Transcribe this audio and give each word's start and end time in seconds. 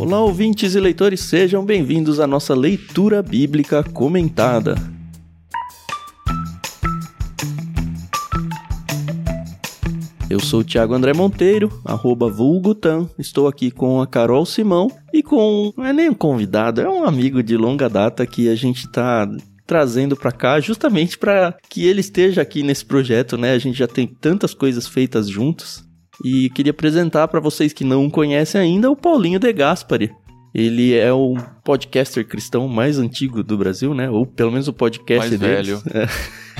Olá, 0.00 0.18
ouvintes 0.18 0.74
e 0.74 0.80
leitores, 0.80 1.20
sejam 1.20 1.62
bem-vindos 1.62 2.20
à 2.20 2.26
nossa 2.26 2.54
leitura 2.54 3.22
bíblica 3.22 3.84
comentada. 3.84 4.74
Eu 10.30 10.40
sou 10.40 10.60
o 10.60 10.64
Thiago 10.64 10.94
André 10.94 11.12
Monteiro, 11.12 11.70
arroba 11.84 12.30
vulgutan. 12.30 13.10
Estou 13.18 13.46
aqui 13.46 13.70
com 13.70 14.00
a 14.00 14.06
Carol 14.06 14.46
Simão 14.46 14.90
e 15.12 15.22
com. 15.22 15.70
Não 15.76 15.84
é 15.84 15.92
nem 15.92 16.08
um 16.08 16.14
convidado, 16.14 16.80
é 16.80 16.88
um 16.88 17.04
amigo 17.04 17.42
de 17.42 17.58
longa 17.58 17.86
data 17.86 18.26
que 18.26 18.48
a 18.48 18.54
gente 18.54 18.86
está 18.86 19.28
trazendo 19.66 20.16
para 20.16 20.32
cá 20.32 20.58
justamente 20.60 21.18
para 21.18 21.54
que 21.68 21.84
ele 21.84 22.00
esteja 22.00 22.40
aqui 22.40 22.62
nesse 22.62 22.86
projeto, 22.86 23.36
né? 23.36 23.52
A 23.52 23.58
gente 23.58 23.78
já 23.78 23.86
tem 23.86 24.06
tantas 24.06 24.54
coisas 24.54 24.88
feitas 24.88 25.28
juntos. 25.28 25.89
E 26.24 26.50
queria 26.50 26.70
apresentar 26.70 27.28
para 27.28 27.40
vocês 27.40 27.72
que 27.72 27.84
não 27.84 28.10
conhecem 28.10 28.60
ainda 28.60 28.90
o 28.90 28.96
Paulinho 28.96 29.38
De 29.38 29.52
Gaspari. 29.52 30.10
Ele 30.54 30.94
é 30.96 31.12
o 31.12 31.36
podcaster 31.64 32.26
cristão 32.26 32.66
mais 32.66 32.98
antigo 32.98 33.42
do 33.42 33.56
Brasil, 33.56 33.94
né? 33.94 34.10
Ou 34.10 34.26
pelo 34.26 34.50
menos 34.50 34.66
o 34.66 34.72
podcast 34.72 35.28
mais 35.28 35.40
deles. 35.40 35.82
velho. 35.82 35.82
É. 35.94 36.08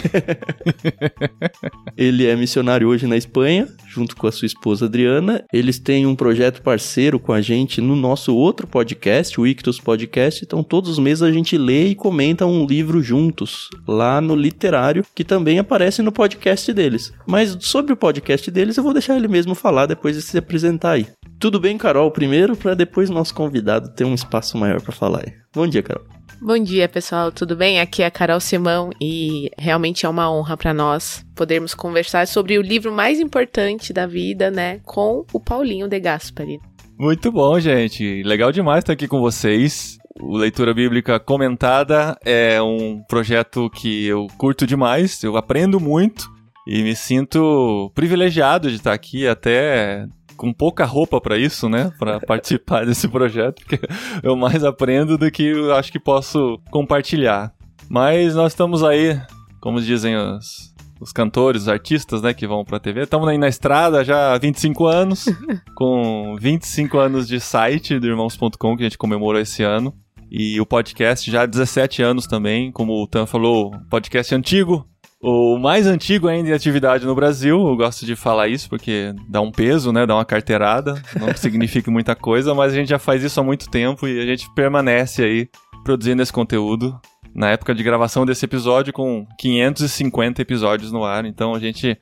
ele 1.96 2.26
é 2.26 2.36
missionário 2.36 2.88
hoje 2.88 3.06
na 3.06 3.16
Espanha, 3.16 3.68
junto 3.88 4.16
com 4.16 4.26
a 4.26 4.32
sua 4.32 4.46
esposa 4.46 4.86
Adriana. 4.86 5.44
Eles 5.52 5.78
têm 5.78 6.06
um 6.06 6.14
projeto 6.14 6.62
parceiro 6.62 7.18
com 7.18 7.32
a 7.32 7.40
gente 7.40 7.80
no 7.80 7.96
nosso 7.96 8.34
outro 8.34 8.66
podcast, 8.66 9.40
o 9.40 9.46
Ictus 9.46 9.78
Podcast. 9.80 10.44
Então, 10.44 10.62
todos 10.62 10.90
os 10.90 10.98
meses 10.98 11.22
a 11.22 11.32
gente 11.32 11.56
lê 11.56 11.88
e 11.88 11.94
comenta 11.94 12.46
um 12.46 12.66
livro 12.66 13.02
juntos, 13.02 13.68
lá 13.86 14.20
no 14.20 14.34
Literário, 14.34 15.04
que 15.14 15.24
também 15.24 15.58
aparece 15.58 16.02
no 16.02 16.12
podcast 16.12 16.72
deles. 16.72 17.12
Mas 17.26 17.56
sobre 17.60 17.92
o 17.92 17.96
podcast 17.96 18.50
deles, 18.50 18.76
eu 18.76 18.82
vou 18.82 18.92
deixar 18.92 19.16
ele 19.16 19.28
mesmo 19.28 19.54
falar 19.54 19.86
depois 19.86 20.16
de 20.16 20.22
se 20.22 20.38
apresentar 20.38 20.92
aí. 20.92 21.06
Tudo 21.38 21.58
bem, 21.58 21.78
Carol, 21.78 22.10
primeiro, 22.10 22.54
para 22.54 22.74
depois 22.74 23.08
nosso 23.08 23.34
convidado 23.34 23.94
ter 23.94 24.04
um 24.04 24.14
espaço 24.14 24.58
maior 24.58 24.80
para 24.80 24.92
falar 24.92 25.20
aí. 25.20 25.32
Bom 25.54 25.66
dia, 25.66 25.82
Carol. 25.82 26.04
Bom 26.40 26.58
dia, 26.58 26.88
pessoal, 26.88 27.30
tudo 27.30 27.54
bem? 27.54 27.80
Aqui 27.80 28.02
é 28.02 28.06
a 28.06 28.10
Carol 28.10 28.40
Simão 28.40 28.90
e 29.00 29.50
realmente 29.58 30.06
é 30.06 30.08
uma 30.08 30.32
honra 30.32 30.56
para 30.56 30.72
nós 30.72 31.22
podermos 31.34 31.74
conversar 31.74 32.26
sobre 32.26 32.56
o 32.56 32.62
livro 32.62 32.90
mais 32.90 33.20
importante 33.20 33.92
da 33.92 34.06
vida, 34.06 34.50
né, 34.50 34.80
com 34.84 35.26
o 35.34 35.40
Paulinho 35.40 35.86
de 35.86 36.00
Gaspari. 36.00 36.58
Muito 36.98 37.30
bom, 37.32 37.58
gente. 37.58 38.22
Legal 38.22 38.52
demais 38.52 38.78
estar 38.78 38.92
aqui 38.94 39.08
com 39.08 39.20
vocês. 39.20 39.98
O 40.18 40.36
Leitura 40.36 40.72
Bíblica 40.72 41.18
Comentada 41.18 42.16
é 42.24 42.60
um 42.62 43.02
projeto 43.08 43.68
que 43.70 44.06
eu 44.06 44.26
curto 44.38 44.66
demais, 44.66 45.22
eu 45.22 45.36
aprendo 45.36 45.80
muito 45.80 46.30
e 46.66 46.82
me 46.82 46.94
sinto 46.94 47.90
privilegiado 47.94 48.68
de 48.68 48.76
estar 48.76 48.92
aqui 48.92 49.26
até 49.26 50.06
com 50.40 50.54
pouca 50.54 50.86
roupa 50.86 51.20
para 51.20 51.36
isso, 51.36 51.68
né? 51.68 51.92
Para 51.98 52.18
participar 52.26 52.86
desse 52.86 53.06
projeto, 53.06 53.62
porque 53.62 53.78
eu 54.22 54.34
mais 54.34 54.64
aprendo 54.64 55.18
do 55.18 55.30
que 55.30 55.42
eu 55.42 55.74
acho 55.74 55.92
que 55.92 56.00
posso 56.00 56.58
compartilhar. 56.70 57.52
Mas 57.90 58.34
nós 58.34 58.52
estamos 58.52 58.82
aí, 58.82 59.20
como 59.60 59.82
dizem 59.82 60.16
os, 60.16 60.72
os 60.98 61.12
cantores, 61.12 61.62
os 61.62 61.68
artistas, 61.68 62.22
né, 62.22 62.32
que 62.32 62.46
vão 62.46 62.64
pra 62.64 62.80
TV. 62.80 63.02
Estamos 63.02 63.28
aí 63.28 63.36
na 63.36 63.48
estrada 63.48 64.02
já 64.02 64.32
há 64.32 64.38
25 64.38 64.86
anos, 64.86 65.26
com 65.76 66.34
25 66.40 66.96
anos 66.96 67.28
de 67.28 67.38
site 67.38 67.98
do 67.98 68.06
Irmãos.com 68.06 68.76
que 68.78 68.82
a 68.82 68.86
gente 68.86 68.96
comemorou 68.96 69.38
esse 69.42 69.62
ano. 69.62 69.94
E 70.30 70.58
o 70.58 70.64
podcast 70.64 71.30
já 71.30 71.42
há 71.42 71.46
17 71.46 72.02
anos 72.02 72.26
também, 72.26 72.72
como 72.72 72.94
o 72.94 73.06
Tan 73.06 73.26
falou, 73.26 73.72
podcast 73.90 74.34
antigo, 74.34 74.86
o 75.22 75.58
mais 75.58 75.86
antigo 75.86 76.28
ainda 76.28 76.48
em 76.48 76.52
atividade 76.52 77.04
no 77.04 77.14
Brasil, 77.14 77.58
eu 77.68 77.76
gosto 77.76 78.06
de 78.06 78.16
falar 78.16 78.48
isso 78.48 78.68
porque 78.70 79.14
dá 79.28 79.40
um 79.40 79.52
peso, 79.52 79.92
né? 79.92 80.06
Dá 80.06 80.14
uma 80.14 80.24
carteirada, 80.24 81.00
não 81.18 81.36
significa 81.36 81.90
muita 81.92 82.14
coisa, 82.14 82.54
mas 82.54 82.72
a 82.72 82.76
gente 82.76 82.88
já 82.88 82.98
faz 82.98 83.22
isso 83.22 83.38
há 83.38 83.42
muito 83.42 83.68
tempo 83.68 84.08
e 84.08 84.18
a 84.18 84.24
gente 84.24 84.48
permanece 84.54 85.22
aí 85.22 85.48
produzindo 85.84 86.22
esse 86.22 86.32
conteúdo 86.32 86.98
na 87.34 87.50
época 87.50 87.74
de 87.74 87.82
gravação 87.82 88.24
desse 88.24 88.44
episódio 88.44 88.92
com 88.92 89.26
550 89.38 90.40
episódios 90.40 90.90
no 90.90 91.04
ar, 91.04 91.24
então 91.24 91.54
a 91.54 91.60
gente 91.60 91.96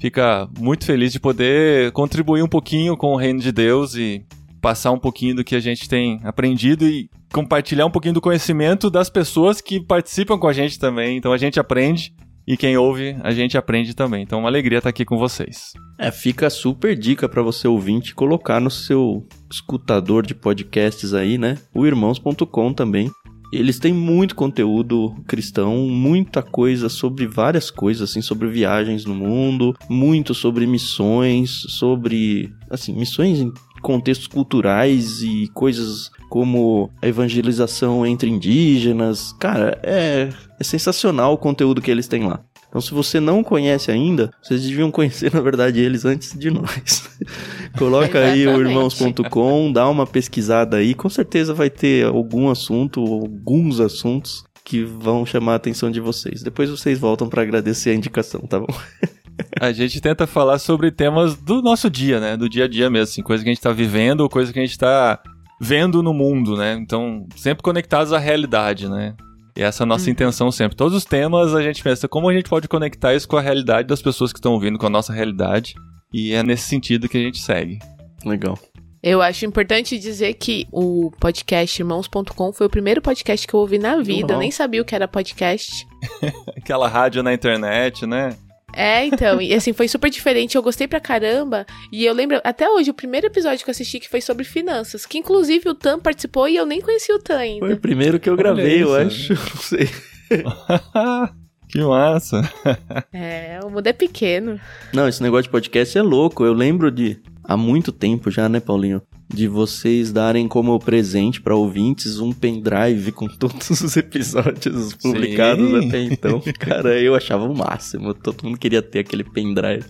fica 0.00 0.48
muito 0.58 0.84
feliz 0.84 1.12
de 1.12 1.20
poder 1.20 1.92
contribuir 1.92 2.42
um 2.42 2.48
pouquinho 2.48 2.96
com 2.96 3.12
o 3.12 3.16
reino 3.16 3.38
de 3.38 3.52
Deus 3.52 3.94
e 3.94 4.24
passar 4.60 4.92
um 4.92 4.98
pouquinho 4.98 5.36
do 5.36 5.44
que 5.44 5.54
a 5.54 5.60
gente 5.60 5.88
tem 5.88 6.20
aprendido 6.24 6.86
e 6.86 7.10
compartilhar 7.32 7.86
um 7.86 7.90
pouquinho 7.90 8.14
do 8.14 8.20
conhecimento 8.20 8.90
das 8.90 9.10
pessoas 9.10 9.60
que 9.60 9.80
participam 9.80 10.38
com 10.38 10.48
a 10.48 10.52
gente 10.52 10.78
também. 10.78 11.16
Então 11.16 11.32
a 11.32 11.38
gente 11.38 11.60
aprende 11.60 12.14
e 12.46 12.56
quem 12.56 12.76
ouve, 12.76 13.16
a 13.22 13.32
gente 13.32 13.56
aprende 13.56 13.94
também. 13.94 14.22
Então, 14.22 14.40
uma 14.40 14.48
alegria 14.48 14.78
estar 14.78 14.90
aqui 14.90 15.04
com 15.04 15.16
vocês. 15.16 15.72
É, 15.98 16.10
fica 16.10 16.50
super 16.50 16.96
dica 16.96 17.28
para 17.28 17.42
você 17.42 17.68
ouvinte 17.68 18.14
colocar 18.14 18.60
no 18.60 18.70
seu 18.70 19.26
escutador 19.50 20.26
de 20.26 20.34
podcasts 20.34 21.14
aí, 21.14 21.38
né? 21.38 21.56
O 21.74 21.86
irmãos.com 21.86 22.72
também. 22.72 23.10
Eles 23.52 23.78
têm 23.78 23.92
muito 23.92 24.34
conteúdo 24.34 25.14
cristão, 25.26 25.76
muita 25.86 26.42
coisa 26.42 26.88
sobre 26.88 27.26
várias 27.26 27.70
coisas, 27.70 28.08
assim, 28.10 28.22
sobre 28.22 28.48
viagens 28.48 29.04
no 29.04 29.14
mundo, 29.14 29.76
muito 29.90 30.32
sobre 30.32 30.66
missões, 30.66 31.50
sobre, 31.68 32.50
assim, 32.70 32.94
missões 32.94 33.40
em 33.40 33.52
contextos 33.82 34.26
culturais 34.26 35.20
e 35.22 35.48
coisas 35.52 36.10
como 36.30 36.90
a 37.02 37.06
evangelização 37.06 38.06
entre 38.06 38.30
indígenas. 38.30 39.34
Cara, 39.38 39.78
é, 39.82 40.30
é 40.58 40.64
sensacional 40.64 41.34
o 41.34 41.38
conteúdo 41.38 41.82
que 41.82 41.90
eles 41.90 42.08
têm 42.08 42.26
lá. 42.26 42.40
Então, 42.68 42.80
se 42.80 42.94
você 42.94 43.20
não 43.20 43.44
conhece 43.44 43.90
ainda, 43.90 44.30
vocês 44.42 44.62
deviam 44.62 44.88
conhecer, 44.92 45.30
na 45.34 45.42
verdade, 45.42 45.78
eles 45.78 46.06
antes 46.06 46.38
de 46.38 46.50
nós. 46.50 47.10
Coloca 47.76 48.18
aí 48.18 48.46
o 48.48 48.58
irmãos.com, 48.60 49.70
dá 49.70 49.86
uma 49.90 50.06
pesquisada 50.06 50.78
aí, 50.78 50.94
com 50.94 51.10
certeza 51.10 51.52
vai 51.52 51.68
ter 51.68 52.06
algum 52.06 52.48
assunto, 52.48 53.00
alguns 53.00 53.78
assuntos 53.78 54.44
que 54.64 54.84
vão 54.84 55.26
chamar 55.26 55.52
a 55.52 55.56
atenção 55.56 55.90
de 55.90 56.00
vocês. 56.00 56.42
Depois 56.42 56.70
vocês 56.70 56.98
voltam 56.98 57.28
para 57.28 57.42
agradecer 57.42 57.90
a 57.90 57.94
indicação, 57.94 58.40
tá 58.42 58.58
bom? 58.58 58.66
a 59.60 59.72
gente 59.72 60.00
tenta 60.00 60.26
falar 60.26 60.58
sobre 60.58 60.90
temas 60.90 61.36
do 61.36 61.62
nosso 61.62 61.90
dia, 61.90 62.20
né? 62.20 62.36
Do 62.36 62.48
dia 62.48 62.64
a 62.64 62.68
dia 62.68 62.90
mesmo, 62.90 63.04
assim, 63.04 63.22
coisa 63.22 63.42
que 63.42 63.50
a 63.50 63.52
gente 63.52 63.62
tá 63.62 63.72
vivendo, 63.72 64.28
coisa 64.28 64.52
que 64.52 64.58
a 64.58 64.64
gente 64.64 64.78
tá 64.78 65.20
vendo 65.60 66.02
no 66.02 66.12
mundo, 66.12 66.56
né? 66.56 66.74
Então, 66.74 67.26
sempre 67.36 67.62
conectados 67.62 68.12
à 68.12 68.18
realidade, 68.18 68.88
né? 68.88 69.14
E 69.56 69.62
essa 69.62 69.82
é 69.82 69.84
a 69.84 69.86
nossa 69.86 70.08
hum. 70.08 70.12
intenção 70.12 70.50
sempre. 70.50 70.76
Todos 70.76 70.96
os 70.96 71.04
temas 71.04 71.54
a 71.54 71.62
gente 71.62 71.82
pensa 71.82 72.08
como 72.08 72.28
a 72.28 72.34
gente 72.34 72.48
pode 72.48 72.66
conectar 72.68 73.14
isso 73.14 73.28
com 73.28 73.36
a 73.36 73.40
realidade 73.40 73.86
das 73.86 74.02
pessoas 74.02 74.32
que 74.32 74.38
estão 74.38 74.52
ouvindo, 74.52 74.78
com 74.78 74.86
a 74.86 74.90
nossa 74.90 75.12
realidade. 75.12 75.74
E 76.12 76.32
é 76.32 76.42
nesse 76.42 76.64
sentido 76.64 77.08
que 77.08 77.16
a 77.16 77.20
gente 77.20 77.38
segue. 77.38 77.78
Legal. 78.24 78.58
Eu 79.02 79.20
acho 79.20 79.44
importante 79.44 79.98
dizer 79.98 80.34
que 80.34 80.66
o 80.70 81.10
podcast 81.18 81.80
irmãos.com 81.80 82.52
foi 82.52 82.66
o 82.66 82.70
primeiro 82.70 83.02
podcast 83.02 83.46
que 83.46 83.52
eu 83.52 83.60
ouvi 83.60 83.78
na 83.78 83.96
vida. 83.96 84.28
Uhum. 84.28 84.34
Eu 84.34 84.38
nem 84.38 84.50
sabia 84.50 84.80
o 84.80 84.84
que 84.84 84.94
era 84.94 85.08
podcast. 85.08 85.86
Aquela 86.56 86.88
rádio 86.88 87.22
na 87.22 87.34
internet, 87.34 88.06
né? 88.06 88.36
É, 88.74 89.04
então, 89.06 89.40
e 89.40 89.54
assim, 89.54 89.72
foi 89.72 89.88
super 89.88 90.10
diferente, 90.10 90.56
eu 90.56 90.62
gostei 90.62 90.88
pra 90.88 91.00
caramba, 91.00 91.66
e 91.90 92.04
eu 92.04 92.14
lembro, 92.14 92.40
até 92.42 92.68
hoje, 92.68 92.90
o 92.90 92.94
primeiro 92.94 93.26
episódio 93.26 93.64
que 93.64 93.70
eu 93.70 93.72
assisti 93.72 94.00
que 94.00 94.08
foi 94.08 94.20
sobre 94.20 94.44
finanças, 94.44 95.04
que 95.06 95.18
inclusive 95.18 95.68
o 95.68 95.74
Tan 95.74 95.98
participou 95.98 96.48
e 96.48 96.56
eu 96.56 96.66
nem 96.66 96.80
conhecia 96.80 97.14
o 97.14 97.18
Tan 97.18 97.38
ainda. 97.38 97.66
Foi 97.66 97.74
o 97.74 97.80
primeiro 97.80 98.18
que 98.18 98.28
eu 98.28 98.36
gravei, 98.36 98.82
eu 98.82 98.94
acho, 98.94 99.34
não 99.34 99.62
sei. 99.62 99.88
que 101.68 101.80
massa. 101.80 102.42
É, 103.12 103.60
o 103.62 103.70
mundo 103.70 103.86
é 103.86 103.92
pequeno. 103.92 104.58
Não, 104.92 105.06
esse 105.06 105.22
negócio 105.22 105.44
de 105.44 105.50
podcast 105.50 105.96
é 105.96 106.02
louco, 106.02 106.44
eu 106.44 106.52
lembro 106.52 106.90
de, 106.90 107.20
há 107.44 107.56
muito 107.56 107.92
tempo 107.92 108.30
já, 108.30 108.48
né, 108.48 108.58
Paulinho? 108.60 109.02
De 109.32 109.48
vocês 109.48 110.12
darem 110.12 110.46
como 110.46 110.78
presente 110.78 111.40
para 111.40 111.56
ouvintes 111.56 112.18
um 112.18 112.32
pendrive 112.32 113.12
com 113.12 113.26
todos 113.26 113.70
os 113.80 113.96
episódios 113.96 114.94
publicados 114.94 115.68
Sim. 115.68 115.88
até 115.88 116.02
então. 116.02 116.42
Cara, 116.58 117.00
eu 117.00 117.14
achava 117.14 117.44
o 117.44 117.56
máximo. 117.56 118.12
Todo 118.12 118.44
mundo 118.44 118.58
queria 118.58 118.82
ter 118.82 119.00
aquele 119.00 119.24
pendrive. 119.24 119.86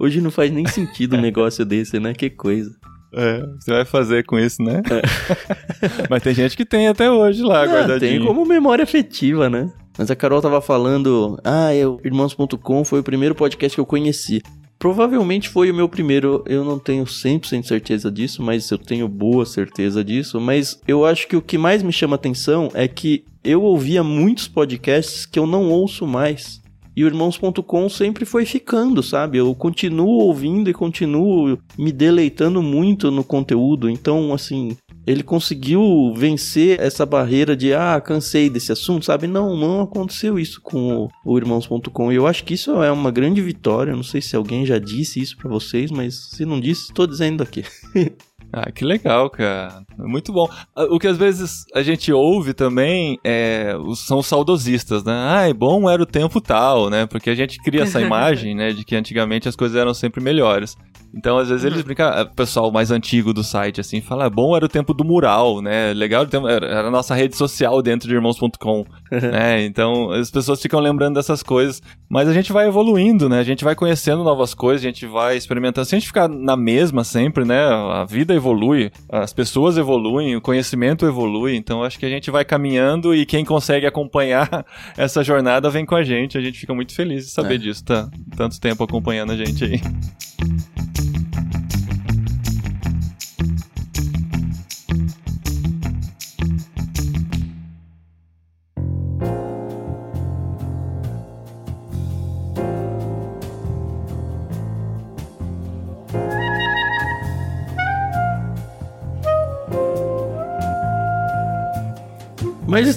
Hoje 0.00 0.20
não 0.20 0.30
faz 0.30 0.50
nem 0.50 0.66
sentido 0.66 1.16
um 1.16 1.20
negócio 1.20 1.64
desse, 1.64 2.00
né? 2.00 2.14
Que 2.14 2.30
coisa. 2.30 2.74
É, 3.14 3.46
você 3.58 3.70
vai 3.70 3.84
fazer 3.84 4.24
com 4.24 4.38
isso, 4.38 4.62
né? 4.62 4.82
É. 4.90 6.06
Mas 6.10 6.22
tem 6.22 6.34
gente 6.34 6.56
que 6.56 6.64
tem 6.64 6.88
até 6.88 7.10
hoje 7.10 7.42
lá, 7.42 7.62
ah, 7.62 7.66
guardadinho. 7.66 8.18
Tem 8.18 8.26
como 8.26 8.44
memória 8.44 8.82
afetiva, 8.82 9.48
né? 9.48 9.72
Mas 9.96 10.10
a 10.10 10.16
Carol 10.16 10.42
tava 10.42 10.60
falando, 10.60 11.38
ah, 11.42 11.74
eu, 11.74 11.98
irmãos.com 12.04 12.84
foi 12.84 13.00
o 13.00 13.02
primeiro 13.02 13.34
podcast 13.34 13.74
que 13.74 13.80
eu 13.80 13.86
conheci. 13.86 14.42
Provavelmente 14.78 15.48
foi 15.48 15.70
o 15.70 15.74
meu 15.74 15.88
primeiro, 15.88 16.44
eu 16.46 16.64
não 16.64 16.78
tenho 16.78 17.04
100% 17.04 17.64
certeza 17.64 18.10
disso, 18.10 18.42
mas 18.42 18.70
eu 18.70 18.78
tenho 18.78 19.08
boa 19.08 19.46
certeza 19.46 20.04
disso. 20.04 20.40
Mas 20.40 20.80
eu 20.86 21.04
acho 21.04 21.26
que 21.26 21.36
o 21.36 21.42
que 21.42 21.56
mais 21.56 21.82
me 21.82 21.92
chama 21.92 22.16
atenção 22.16 22.70
é 22.74 22.86
que 22.86 23.24
eu 23.42 23.62
ouvia 23.62 24.02
muitos 24.02 24.48
podcasts 24.48 25.24
que 25.24 25.38
eu 25.38 25.46
não 25.46 25.70
ouço 25.70 26.06
mais. 26.06 26.60
E 26.96 27.04
o 27.04 27.06
Irmãos.com 27.06 27.88
sempre 27.90 28.24
foi 28.24 28.46
ficando, 28.46 29.02
sabe? 29.02 29.36
Eu 29.36 29.54
continuo 29.54 30.22
ouvindo 30.22 30.70
e 30.70 30.72
continuo 30.72 31.58
me 31.78 31.92
deleitando 31.92 32.62
muito 32.62 33.10
no 33.10 33.22
conteúdo. 33.22 33.90
Então, 33.90 34.32
assim, 34.32 34.74
ele 35.06 35.22
conseguiu 35.22 36.12
vencer 36.16 36.80
essa 36.80 37.06
barreira 37.06 37.56
de 37.56 37.72
ah, 37.72 38.00
cansei 38.00 38.50
desse 38.50 38.72
assunto, 38.72 39.04
sabe? 39.04 39.26
Não, 39.26 39.56
não 39.56 39.82
aconteceu 39.82 40.38
isso 40.38 40.60
com 40.60 41.08
o, 41.24 41.38
irmãos.com. 41.38 42.12
E 42.12 42.16
eu 42.16 42.26
acho 42.26 42.42
que 42.44 42.54
isso 42.54 42.82
é 42.82 42.90
uma 42.90 43.12
grande 43.12 43.40
vitória. 43.40 43.94
Não 43.94 44.02
sei 44.02 44.20
se 44.20 44.34
alguém 44.34 44.66
já 44.66 44.78
disse 44.78 45.20
isso 45.20 45.36
para 45.36 45.48
vocês, 45.48 45.90
mas 45.92 46.30
se 46.30 46.44
não 46.44 46.58
disse, 46.58 46.86
estou 46.86 47.06
dizendo 47.06 47.42
aqui. 47.42 47.64
Ah, 48.52 48.70
que 48.70 48.84
legal, 48.84 49.28
cara. 49.28 49.82
Muito 49.98 50.32
bom. 50.32 50.48
Ah, 50.74 50.84
o 50.84 50.98
que 50.98 51.06
às 51.06 51.16
vezes 51.16 51.64
a 51.74 51.82
gente 51.82 52.12
ouve 52.12 52.54
também 52.54 53.18
é, 53.24 53.74
são 53.94 54.18
os 54.18 54.26
saudosistas, 54.26 55.04
né? 55.04 55.12
Ah, 55.12 55.48
é 55.48 55.52
bom 55.52 55.88
era 55.90 56.02
o 56.02 56.06
tempo 56.06 56.40
tal, 56.40 56.88
né? 56.88 57.06
Porque 57.06 57.30
a 57.30 57.34
gente 57.34 57.58
cria 57.58 57.82
essa 57.82 58.00
imagem, 58.02 58.54
né, 58.54 58.72
de 58.72 58.84
que 58.84 58.96
antigamente 58.96 59.48
as 59.48 59.56
coisas 59.56 59.76
eram 59.76 59.92
sempre 59.92 60.22
melhores. 60.22 60.76
Então, 61.16 61.38
às 61.38 61.48
vezes, 61.48 61.64
eles 61.64 61.78
uhum. 61.78 61.84
brincam, 61.84 62.22
o 62.22 62.34
pessoal 62.34 62.70
mais 62.70 62.90
antigo 62.90 63.32
do 63.32 63.42
site, 63.42 63.80
assim, 63.80 64.02
fala, 64.02 64.26
é 64.26 64.30
bom 64.30 64.54
era 64.54 64.66
o 64.66 64.68
tempo 64.68 64.92
do 64.92 65.02
mural, 65.02 65.62
né? 65.62 65.94
Legal, 65.94 66.26
era 66.46 66.88
a 66.88 66.90
nossa 66.90 67.14
rede 67.14 67.34
social 67.34 67.80
dentro 67.80 68.06
de 68.06 68.14
irmãos.com, 68.14 68.84
né? 69.10 69.64
Então, 69.64 70.10
as 70.10 70.30
pessoas 70.30 70.60
ficam 70.60 70.78
lembrando 70.78 71.14
dessas 71.14 71.42
coisas, 71.42 71.80
mas 72.06 72.28
a 72.28 72.34
gente 72.34 72.52
vai 72.52 72.66
evoluindo, 72.66 73.30
né? 73.30 73.38
A 73.38 73.44
gente 73.44 73.64
vai 73.64 73.74
conhecendo 73.74 74.22
novas 74.22 74.52
coisas, 74.52 74.82
a 74.82 74.88
gente 74.88 75.06
vai 75.06 75.38
experimentando. 75.38 75.86
Se 75.86 75.94
a 75.94 75.98
gente 75.98 76.08
ficar 76.08 76.28
na 76.28 76.56
mesma 76.56 77.02
sempre, 77.02 77.46
né? 77.46 77.64
A 77.64 78.04
vida 78.04 78.34
evolui, 78.36 78.90
as 79.08 79.32
pessoas 79.32 79.76
evoluem, 79.76 80.36
o 80.36 80.40
conhecimento 80.40 81.06
evolui, 81.06 81.56
então 81.56 81.82
acho 81.82 81.98
que 81.98 82.06
a 82.06 82.08
gente 82.08 82.30
vai 82.30 82.44
caminhando 82.44 83.14
e 83.14 83.26
quem 83.26 83.44
consegue 83.44 83.86
acompanhar 83.86 84.64
essa 84.96 85.24
jornada 85.24 85.70
vem 85.70 85.84
com 85.84 85.94
a 85.94 86.02
gente. 86.02 86.38
A 86.38 86.40
gente 86.40 86.58
fica 86.58 86.74
muito 86.74 86.94
feliz 86.94 87.24
de 87.26 87.30
saber 87.30 87.54
é. 87.54 87.58
disso, 87.58 87.84
tá? 87.84 88.08
Tanto 88.36 88.60
tempo 88.60 88.84
acompanhando 88.84 89.32
a 89.32 89.36
gente 89.36 89.64
aí. 89.64 89.80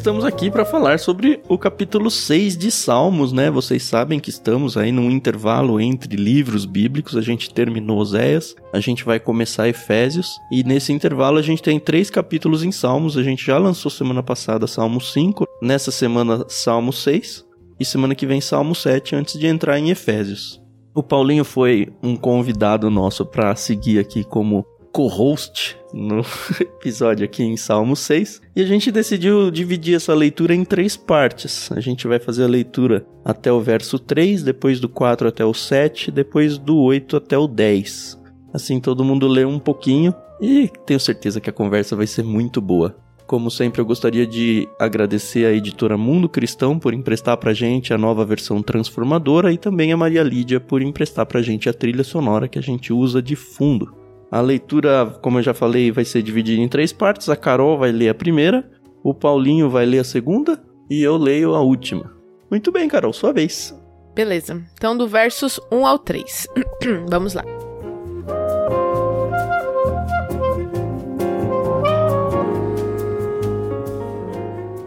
Estamos 0.10 0.26
aqui 0.26 0.50
para 0.50 0.66
falar 0.66 0.98
sobre 0.98 1.40
o 1.48 1.56
capítulo 1.56 2.10
6 2.10 2.58
de 2.58 2.72
Salmos, 2.72 3.32
né? 3.32 3.52
Vocês 3.52 3.84
sabem 3.84 4.20
que 4.20 4.32
estamos 4.32 4.76
aí 4.76 4.92
num 4.92 5.12
intervalo 5.12 5.80
entre 5.80 6.16
livros 6.16 6.66
bíblicos. 6.66 7.16
A 7.16 7.22
gente 7.22 7.54
terminou 7.54 8.00
Oséias, 8.00 8.56
a 8.74 8.80
gente 8.80 9.06
vai 9.06 9.20
começar 9.20 9.70
Efésios, 9.70 10.40
e 10.52 10.64
nesse 10.64 10.92
intervalo 10.92 11.38
a 11.38 11.44
gente 11.44 11.62
tem 11.62 11.80
três 11.80 12.10
capítulos 12.10 12.64
em 12.64 12.72
Salmos. 12.72 13.18
A 13.18 13.22
gente 13.22 13.46
já 13.46 13.60
lançou 13.60 13.92
semana 13.92 14.24
passada 14.24 14.66
Salmo 14.66 15.00
5, 15.00 15.46
nessa 15.62 15.92
semana 15.92 16.44
Salmo 16.48 16.92
6, 16.92 17.46
e 17.80 17.86
semana 17.86 18.16
que 18.16 18.26
vem 18.26 18.42
Salmo 18.42 18.74
7, 18.74 19.16
antes 19.16 19.38
de 19.38 19.46
entrar 19.46 19.78
em 19.78 19.92
Efésios. 19.92 20.60
O 20.96 21.04
Paulinho 21.04 21.46
foi 21.46 21.88
um 22.02 22.16
convidado 22.16 22.90
nosso 22.90 23.24
para 23.28 23.56
seguir 23.56 24.00
aqui 24.00 24.24
como 24.24 24.66
co-host 24.92 25.78
no 25.94 26.22
episódio 26.60 27.26
aqui 27.26 27.44
em 27.44 27.58
Salmo 27.58 27.96
6. 27.96 28.42
E 28.56 28.62
a 28.62 28.66
gente 28.66 28.92
decidiu 28.92 29.50
dividir 29.52 29.96
essa 29.96 30.14
leitura 30.14 30.54
em 30.54 30.64
três 30.64 30.96
partes. 30.98 31.72
A 31.72 31.80
gente 31.80 32.08
vai 32.08 32.20
fazer 32.20 32.44
a 32.44 32.48
leitura 32.48 33.06
até 33.24 33.52
o 33.52 33.62
verso 33.62 33.98
3, 34.00 34.44
depois 34.44 34.80
do 34.80 34.90
4 34.90 35.28
até 35.28 35.46
o 35.46 35.54
7, 35.54 36.12
depois 36.12 36.58
do 36.58 36.78
8 36.78 37.18
até 37.18 37.38
o 37.38 37.48
10. 37.48 38.20
Assim 38.54 38.80
todo 38.80 39.04
mundo 39.04 39.28
lê 39.28 39.46
um 39.46 39.60
pouquinho 39.60 40.14
e 40.42 40.70
tenho 40.86 41.00
certeza 41.00 41.40
que 41.40 41.50
a 41.50 41.54
conversa 41.54 41.96
vai 41.96 42.08
ser 42.08 42.24
muito 42.24 42.62
boa. 42.62 42.96
Como 43.30 43.52
sempre, 43.52 43.80
eu 43.80 43.86
gostaria 43.86 44.26
de 44.26 44.68
agradecer 44.80 45.46
a 45.46 45.54
editora 45.54 45.96
Mundo 45.96 46.28
Cristão 46.28 46.80
por 46.80 46.96
emprestar 46.96 47.38
pra 47.38 47.54
gente 47.54 47.94
a 47.94 47.98
nova 47.98 48.26
versão 48.26 48.60
transformadora 48.64 49.54
e 49.54 49.58
também 49.58 49.92
a 49.92 49.98
Maria 49.98 50.24
Lídia 50.24 50.60
por 50.60 50.82
emprestar 50.82 51.28
pra 51.28 51.40
gente 51.40 51.70
a 51.70 51.74
trilha 51.74 52.04
sonora 52.04 52.48
que 52.48 52.58
a 52.58 52.62
gente 52.62 52.92
usa 52.92 53.22
de 53.22 53.36
fundo. 53.36 53.99
A 54.32 54.42
leitura, 54.42 55.18
como 55.22 55.40
eu 55.40 55.44
já 55.44 55.54
falei, 55.54 55.92
vai 55.92 56.06
ser 56.06 56.22
dividida 56.22 56.62
em 56.62 56.68
três 56.68 56.94
partes. 56.94 57.30
A 57.30 57.36
Carol 57.36 57.80
vai 57.80 57.92
ler 57.92 58.10
a 58.10 58.14
primeira, 58.14 58.70
o 59.04 59.14
Paulinho 59.14 59.70
vai 59.70 59.86
ler 59.86 60.00
a 60.00 60.04
segunda 60.04 60.62
e 60.90 61.02
eu 61.02 61.18
leio 61.18 61.56
a 61.56 61.62
última. 61.62 62.12
Muito 62.50 62.72
bem, 62.72 62.88
Carol, 62.88 63.12
sua 63.12 63.34
vez. 63.34 63.76
Beleza. 64.14 64.62
Então, 64.74 64.96
do 64.96 65.08
versos 65.08 65.60
1 65.72 65.86
ao 65.86 65.98
3. 65.98 66.48
Vamos 67.10 67.34
lá. 67.34 67.44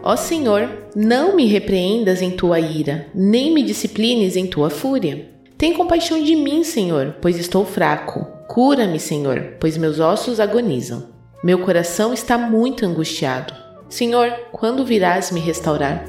Ó 0.05 0.17
Senhor, 0.17 0.69
não 0.93 1.35
me 1.35 1.45
repreendas 1.45 2.21
em 2.21 2.31
tua 2.31 2.59
ira, 2.59 3.07
nem 3.15 3.53
me 3.53 3.63
disciplines 3.63 4.35
em 4.35 4.45
tua 4.45 4.69
fúria. 4.69 5.29
Tem 5.57 5.73
compaixão 5.73 6.21
de 6.21 6.35
mim, 6.35 6.63
Senhor, 6.63 7.15
pois 7.21 7.37
estou 7.37 7.65
fraco. 7.65 8.42
Cura-me, 8.47 8.99
Senhor, 8.99 9.55
pois 9.59 9.77
meus 9.77 9.99
ossos 9.99 10.39
agonizam. 10.39 11.07
Meu 11.43 11.59
coração 11.59 12.13
está 12.13 12.37
muito 12.37 12.85
angustiado. 12.85 13.53
Senhor, 13.89 14.31
quando 14.51 14.85
virás 14.85 15.31
me 15.31 15.39
restaurar? 15.39 16.05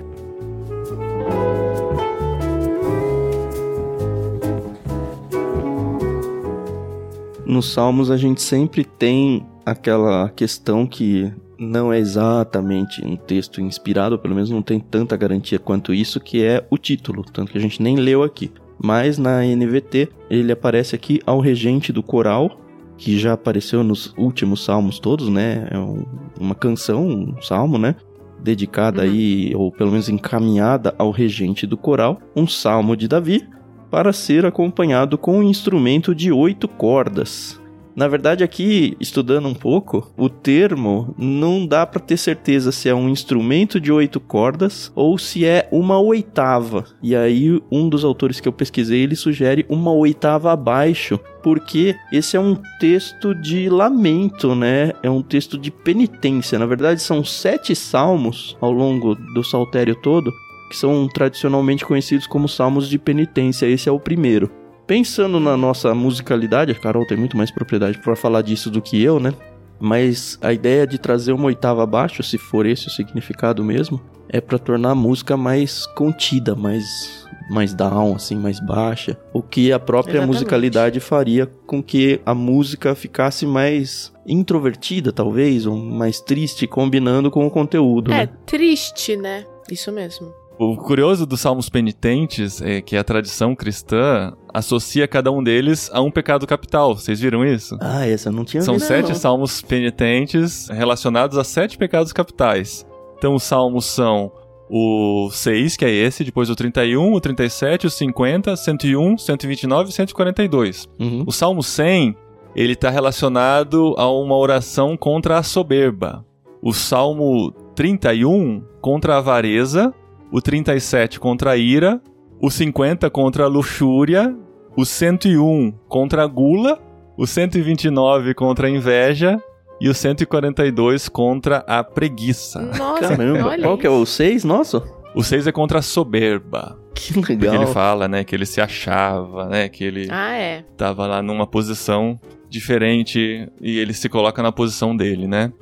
Nos 7.46 7.72
Salmos 7.72 8.10
a 8.10 8.16
gente 8.16 8.42
sempre 8.42 8.84
tem 8.84 9.46
aquela 9.64 10.28
questão 10.30 10.86
que 10.86 11.32
não 11.58 11.92
é 11.92 11.98
exatamente 11.98 13.04
um 13.04 13.16
texto 13.16 13.60
inspirado, 13.60 14.18
pelo 14.18 14.34
menos 14.34 14.50
não 14.50 14.60
tem 14.60 14.80
tanta 14.80 15.16
garantia 15.16 15.58
quanto 15.58 15.94
isso, 15.94 16.18
que 16.18 16.44
é 16.44 16.66
o 16.68 16.76
título, 16.76 17.24
tanto 17.24 17.52
que 17.52 17.58
a 17.58 17.60
gente 17.60 17.80
nem 17.80 17.96
leu 17.96 18.22
aqui 18.22 18.50
mas 18.84 19.16
na 19.16 19.42
NVT 19.42 20.10
ele 20.28 20.52
aparece 20.52 20.94
aqui 20.94 21.18
ao 21.24 21.40
regente 21.40 21.90
do 21.90 22.02
coral, 22.02 22.60
que 22.98 23.18
já 23.18 23.32
apareceu 23.32 23.82
nos 23.82 24.12
últimos 24.14 24.62
salmos 24.62 24.98
todos, 24.98 25.30
né? 25.30 25.66
É 25.70 25.78
um, 25.78 26.04
uma 26.38 26.54
canção, 26.54 27.08
um 27.08 27.40
salmo, 27.40 27.78
né? 27.78 27.96
Dedicada 28.42 29.00
uhum. 29.00 29.08
aí, 29.08 29.54
ou 29.56 29.72
pelo 29.72 29.90
menos 29.90 30.10
encaminhada 30.10 30.94
ao 30.98 31.10
regente 31.10 31.66
do 31.66 31.78
coral, 31.78 32.20
um 32.36 32.46
salmo 32.46 32.94
de 32.94 33.08
Davi, 33.08 33.48
para 33.90 34.12
ser 34.12 34.44
acompanhado 34.44 35.16
com 35.16 35.38
um 35.38 35.42
instrumento 35.42 36.14
de 36.14 36.30
oito 36.30 36.68
cordas. 36.68 37.58
Na 37.96 38.08
verdade, 38.08 38.42
aqui, 38.42 38.96
estudando 38.98 39.46
um 39.46 39.54
pouco, 39.54 40.12
o 40.16 40.28
termo 40.28 41.14
não 41.16 41.64
dá 41.64 41.86
para 41.86 42.00
ter 42.00 42.16
certeza 42.16 42.72
se 42.72 42.88
é 42.88 42.94
um 42.94 43.08
instrumento 43.08 43.80
de 43.80 43.92
oito 43.92 44.18
cordas 44.18 44.90
ou 44.96 45.16
se 45.16 45.44
é 45.44 45.68
uma 45.70 46.00
oitava. 46.00 46.84
E 47.00 47.14
aí, 47.14 47.62
um 47.70 47.88
dos 47.88 48.04
autores 48.04 48.40
que 48.40 48.48
eu 48.48 48.52
pesquisei, 48.52 49.02
ele 49.02 49.14
sugere 49.14 49.64
uma 49.68 49.92
oitava 49.92 50.52
abaixo, 50.52 51.20
porque 51.40 51.94
esse 52.12 52.36
é 52.36 52.40
um 52.40 52.56
texto 52.80 53.32
de 53.32 53.68
lamento, 53.68 54.56
né? 54.56 54.92
É 55.00 55.08
um 55.08 55.22
texto 55.22 55.56
de 55.56 55.70
penitência. 55.70 56.58
Na 56.58 56.66
verdade, 56.66 57.00
são 57.00 57.22
sete 57.22 57.76
salmos 57.76 58.56
ao 58.60 58.72
longo 58.72 59.14
do 59.14 59.44
saltério 59.44 59.94
todo, 59.94 60.32
que 60.68 60.76
são 60.76 61.06
tradicionalmente 61.06 61.84
conhecidos 61.84 62.26
como 62.26 62.48
salmos 62.48 62.88
de 62.88 62.98
penitência. 62.98 63.66
Esse 63.66 63.88
é 63.88 63.92
o 63.92 64.00
primeiro. 64.00 64.63
Pensando 64.86 65.40
na 65.40 65.56
nossa 65.56 65.94
musicalidade, 65.94 66.72
a 66.72 66.74
Carol 66.74 67.06
tem 67.06 67.16
muito 67.16 67.36
mais 67.36 67.50
propriedade 67.50 67.98
para 67.98 68.14
falar 68.14 68.42
disso 68.42 68.70
do 68.70 68.82
que 68.82 69.02
eu, 69.02 69.18
né? 69.18 69.32
Mas 69.80 70.38
a 70.40 70.52
ideia 70.52 70.86
de 70.86 70.98
trazer 70.98 71.32
uma 71.32 71.46
oitava 71.46 71.82
abaixo, 71.82 72.22
se 72.22 72.38
for 72.38 72.66
esse 72.66 72.88
o 72.88 72.90
significado 72.90 73.64
mesmo, 73.64 74.00
é 74.28 74.40
para 74.40 74.58
tornar 74.58 74.90
a 74.90 74.94
música 74.94 75.36
mais 75.36 75.86
contida, 75.86 76.54
mais 76.54 77.24
mais 77.50 77.74
down, 77.74 78.14
assim, 78.14 78.36
mais 78.36 78.58
baixa, 78.58 79.18
o 79.32 79.42
que 79.42 79.70
a 79.70 79.78
própria 79.78 80.12
Exatamente. 80.12 80.34
musicalidade 80.34 81.00
faria 81.00 81.46
com 81.66 81.82
que 81.82 82.18
a 82.24 82.34
música 82.34 82.94
ficasse 82.94 83.44
mais 83.44 84.12
introvertida, 84.26 85.12
talvez, 85.12 85.66
ou 85.66 85.76
mais 85.76 86.20
triste, 86.20 86.66
combinando 86.66 87.30
com 87.30 87.46
o 87.46 87.50
conteúdo. 87.50 88.10
É, 88.12 88.26
né? 88.26 88.28
triste, 88.46 89.14
né? 89.16 89.44
Isso 89.70 89.92
mesmo. 89.92 90.32
O 90.58 90.76
curioso 90.76 91.26
dos 91.26 91.40
salmos 91.40 91.68
penitentes 91.68 92.62
é 92.62 92.80
que 92.80 92.96
a 92.96 93.02
tradição 93.02 93.56
cristã 93.56 94.32
associa 94.52 95.08
cada 95.08 95.32
um 95.32 95.42
deles 95.42 95.90
a 95.92 96.00
um 96.00 96.10
pecado 96.12 96.46
capital. 96.46 96.96
Vocês 96.96 97.20
viram 97.20 97.44
isso? 97.44 97.76
Ah, 97.80 98.06
essa 98.06 98.28
eu 98.28 98.32
não 98.32 98.44
tinha 98.44 98.62
São 98.62 98.74
visto. 98.74 98.86
sete 98.86 99.08
não. 99.08 99.14
salmos 99.16 99.60
penitentes 99.62 100.68
relacionados 100.68 101.36
a 101.38 101.42
sete 101.44 101.76
pecados 101.76 102.12
capitais. 102.12 102.86
Então, 103.18 103.34
os 103.34 103.42
salmos 103.42 103.84
são 103.86 104.30
o 104.70 105.28
6, 105.30 105.76
que 105.76 105.84
é 105.84 105.90
esse, 105.90 106.24
depois 106.24 106.48
o 106.48 106.56
31, 106.56 107.12
o 107.12 107.20
37, 107.20 107.86
o 107.86 107.90
50, 107.90 108.56
101, 108.56 109.18
129 109.18 109.90
e 109.90 109.92
142. 109.92 110.88
Uhum. 111.00 111.24
O 111.26 111.32
salmo 111.32 111.62
100, 111.62 112.16
ele 112.54 112.72
está 112.74 112.90
relacionado 112.90 113.94
a 113.98 114.08
uma 114.10 114.36
oração 114.36 114.96
contra 114.96 115.38
a 115.38 115.42
soberba. 115.42 116.24
O 116.62 116.72
salmo 116.72 117.52
31, 117.74 118.62
contra 118.80 119.14
a 119.14 119.18
avareza 119.18 119.92
o 120.34 120.42
37 120.42 121.20
contra 121.20 121.52
a 121.52 121.56
ira, 121.56 122.02
o 122.42 122.50
50 122.50 123.08
contra 123.08 123.44
a 123.44 123.46
luxúria, 123.46 124.34
o 124.76 124.84
101 124.84 125.70
contra 125.88 126.24
a 126.24 126.26
gula, 126.26 126.76
o 127.16 127.24
129 127.24 128.34
contra 128.34 128.66
a 128.66 128.70
inveja 128.70 129.40
e 129.80 129.88
o 129.88 129.94
142 129.94 131.08
contra 131.08 131.58
a 131.58 131.84
preguiça. 131.84 132.62
Nossa, 132.76 133.16
Caramba, 133.16 133.56
qual 133.58 133.78
que 133.78 133.86
é 133.86 133.90
o 133.90 134.04
6 134.04 134.42
nosso? 134.42 134.82
O 135.14 135.22
6 135.22 135.46
é 135.46 135.52
contra 135.52 135.78
a 135.78 135.82
soberba. 135.82 136.76
Que 136.92 137.14
legal. 137.14 137.52
Porque 137.52 137.64
ele 137.64 137.72
fala, 137.72 138.08
né, 138.08 138.24
que 138.24 138.34
ele 138.34 138.44
se 138.44 138.60
achava, 138.60 139.46
né, 139.46 139.68
que 139.68 139.84
ele 139.84 140.08
ah, 140.10 140.34
é. 140.34 140.64
tava 140.76 141.06
lá 141.06 141.22
numa 141.22 141.46
posição 141.46 142.18
diferente 142.50 143.48
e 143.60 143.78
ele 143.78 143.94
se 143.94 144.08
coloca 144.08 144.42
na 144.42 144.50
posição 144.50 144.96
dele, 144.96 145.28
né? 145.28 145.52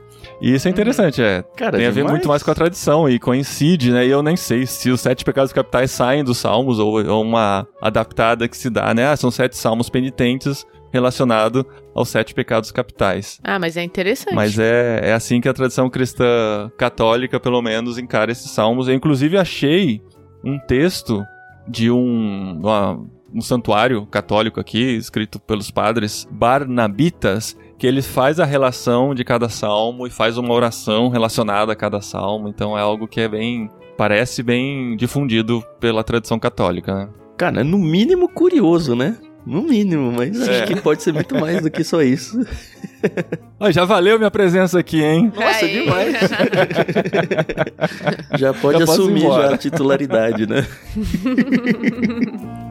E 0.40 0.54
isso 0.54 0.66
é 0.66 0.70
interessante, 0.70 1.22
é. 1.22 1.42
Cara, 1.56 1.76
tem 1.78 1.86
a 1.86 1.90
ver 1.90 2.04
muito 2.04 2.26
mais 2.28 2.42
com 2.42 2.50
a 2.50 2.54
tradição 2.54 3.08
e 3.08 3.18
coincide, 3.18 3.92
né? 3.92 4.06
E 4.06 4.10
eu 4.10 4.22
nem 4.22 4.36
sei 4.36 4.66
se 4.66 4.90
os 4.90 5.00
sete 5.00 5.24
pecados 5.24 5.52
capitais 5.52 5.90
saem 5.90 6.24
dos 6.24 6.38
salmos 6.38 6.78
ou, 6.78 7.04
ou 7.06 7.22
uma 7.22 7.66
adaptada 7.80 8.48
que 8.48 8.56
se 8.56 8.68
dá, 8.68 8.92
né? 8.92 9.06
Ah, 9.06 9.16
são 9.16 9.30
sete 9.30 9.56
salmos 9.56 9.88
penitentes 9.88 10.66
relacionado 10.92 11.64
aos 11.94 12.08
sete 12.08 12.34
pecados 12.34 12.70
capitais. 12.70 13.38
Ah, 13.42 13.58
mas 13.58 13.76
é 13.76 13.82
interessante. 13.82 14.34
Mas 14.34 14.58
é, 14.58 15.00
é 15.10 15.12
assim 15.12 15.40
que 15.40 15.48
a 15.48 15.52
tradição 15.54 15.88
cristã 15.88 16.70
católica, 16.76 17.38
pelo 17.40 17.62
menos, 17.62 17.96
encara 17.96 18.30
esses 18.32 18.50
salmos. 18.50 18.88
Eu, 18.88 18.94
inclusive, 18.94 19.38
achei 19.38 20.02
um 20.44 20.58
texto 20.58 21.24
de 21.68 21.90
um, 21.90 22.58
uma- 22.60 23.00
um 23.34 23.40
santuário 23.40 24.04
católico 24.04 24.60
aqui, 24.60 24.96
escrito 24.96 25.38
pelos 25.40 25.70
padres 25.70 26.28
barnabitas, 26.30 27.56
que 27.82 27.86
ele 27.88 28.00
faz 28.00 28.38
a 28.38 28.44
relação 28.44 29.12
de 29.12 29.24
cada 29.24 29.48
salmo 29.48 30.06
e 30.06 30.10
faz 30.10 30.38
uma 30.38 30.54
oração 30.54 31.08
relacionada 31.08 31.72
a 31.72 31.74
cada 31.74 32.00
salmo. 32.00 32.48
Então 32.48 32.78
é 32.78 32.80
algo 32.80 33.08
que 33.08 33.20
é 33.20 33.28
bem. 33.28 33.68
parece 33.98 34.40
bem 34.40 34.96
difundido 34.96 35.64
pela 35.80 36.04
tradição 36.04 36.38
católica, 36.38 36.94
né? 36.94 37.08
Cara, 37.36 37.62
é 37.62 37.64
no 37.64 37.78
mínimo 37.78 38.28
curioso, 38.28 38.94
né? 38.94 39.16
No 39.44 39.62
mínimo, 39.62 40.12
mas 40.12 40.46
É. 40.46 40.62
acho 40.62 40.72
que 40.72 40.80
pode 40.80 41.02
ser 41.02 41.12
muito 41.12 41.34
mais 41.34 41.60
do 41.60 41.68
que 41.72 41.82
só 41.82 42.00
isso. 42.02 42.38
Ó, 43.58 43.68
já 43.72 43.84
valeu 43.84 44.16
minha 44.16 44.30
presença 44.30 44.78
aqui, 44.78 45.02
hein? 45.02 45.32
Nossa, 45.34 45.64
Aí. 45.64 45.82
demais. 45.82 46.16
já 48.38 48.54
pode 48.54 48.78
Já 48.78 48.84
assumir 48.84 49.22
já 49.22 49.54
a 49.54 49.58
titularidade, 49.58 50.46
né? 50.46 50.64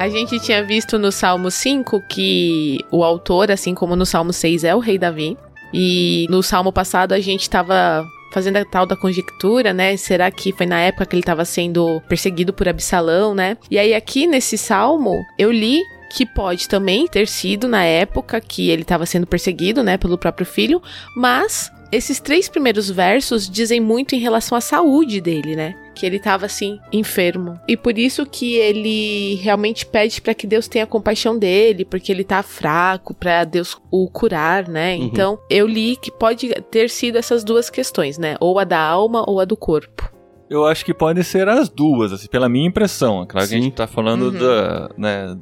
A 0.00 0.08
gente 0.08 0.40
tinha 0.40 0.64
visto 0.64 0.98
no 0.98 1.12
Salmo 1.12 1.50
5 1.50 2.00
que 2.08 2.78
o 2.90 3.04
autor, 3.04 3.50
assim 3.50 3.74
como 3.74 3.94
no 3.94 4.06
Salmo 4.06 4.32
6, 4.32 4.64
é 4.64 4.74
o 4.74 4.78
rei 4.78 4.96
Davi. 4.96 5.36
E 5.74 6.26
no 6.30 6.42
Salmo 6.42 6.72
passado 6.72 7.12
a 7.12 7.20
gente 7.20 7.42
estava 7.42 8.02
fazendo 8.32 8.56
a 8.56 8.64
tal 8.64 8.86
da 8.86 8.96
conjectura, 8.96 9.74
né? 9.74 9.98
Será 9.98 10.30
que 10.30 10.52
foi 10.52 10.64
na 10.64 10.80
época 10.80 11.04
que 11.04 11.16
ele 11.16 11.20
estava 11.20 11.44
sendo 11.44 12.00
perseguido 12.08 12.50
por 12.50 12.66
Absalão, 12.66 13.34
né? 13.34 13.58
E 13.70 13.78
aí 13.78 13.92
aqui 13.92 14.26
nesse 14.26 14.56
Salmo 14.56 15.22
eu 15.38 15.52
li 15.52 15.82
que 16.10 16.24
pode 16.24 16.66
também 16.66 17.06
ter 17.06 17.28
sido 17.28 17.68
na 17.68 17.84
época 17.84 18.40
que 18.40 18.70
ele 18.70 18.80
estava 18.80 19.04
sendo 19.04 19.26
perseguido, 19.26 19.82
né, 19.82 19.98
pelo 19.98 20.16
próprio 20.16 20.46
filho, 20.46 20.82
mas 21.14 21.70
esses 21.92 22.18
três 22.18 22.48
primeiros 22.48 22.90
versos 22.90 23.48
dizem 23.48 23.80
muito 23.80 24.14
em 24.14 24.18
relação 24.18 24.56
à 24.56 24.62
saúde 24.62 25.20
dele, 25.20 25.54
né? 25.54 25.74
Que 26.00 26.06
ele 26.06 26.16
estava 26.16 26.46
assim 26.46 26.78
enfermo. 26.90 27.60
E 27.68 27.76
por 27.76 27.98
isso 27.98 28.24
que 28.24 28.54
ele 28.54 29.34
realmente 29.34 29.84
pede 29.84 30.18
para 30.22 30.32
que 30.32 30.46
Deus 30.46 30.66
tenha 30.66 30.86
compaixão 30.86 31.38
dele, 31.38 31.84
porque 31.84 32.10
ele 32.10 32.24
tá 32.24 32.42
fraco, 32.42 33.12
para 33.12 33.44
Deus 33.44 33.76
o 33.90 34.08
curar, 34.10 34.66
né? 34.66 34.96
Uhum. 34.96 35.02
Então, 35.02 35.38
eu 35.50 35.66
li 35.66 35.96
que 35.96 36.10
pode 36.10 36.48
ter 36.70 36.88
sido 36.88 37.18
essas 37.18 37.44
duas 37.44 37.68
questões, 37.68 38.16
né? 38.16 38.36
Ou 38.40 38.58
a 38.58 38.64
da 38.64 38.80
alma 38.80 39.28
ou 39.28 39.40
a 39.40 39.44
do 39.44 39.58
corpo. 39.58 40.10
Eu 40.48 40.64
acho 40.64 40.86
que 40.86 40.94
podem 40.94 41.22
ser 41.22 41.46
as 41.50 41.68
duas, 41.68 42.14
assim, 42.14 42.28
pela 42.28 42.48
minha 42.48 42.66
impressão. 42.66 43.22
É 43.22 43.26
Claro 43.26 43.46
que 43.46 43.54
a 43.54 43.58
Sim. 43.58 43.64
gente 43.64 43.74
tá 43.74 43.86
falando 43.86 44.22
Uhum. 44.32 44.38
da, 44.38 44.88
né, 44.96 45.36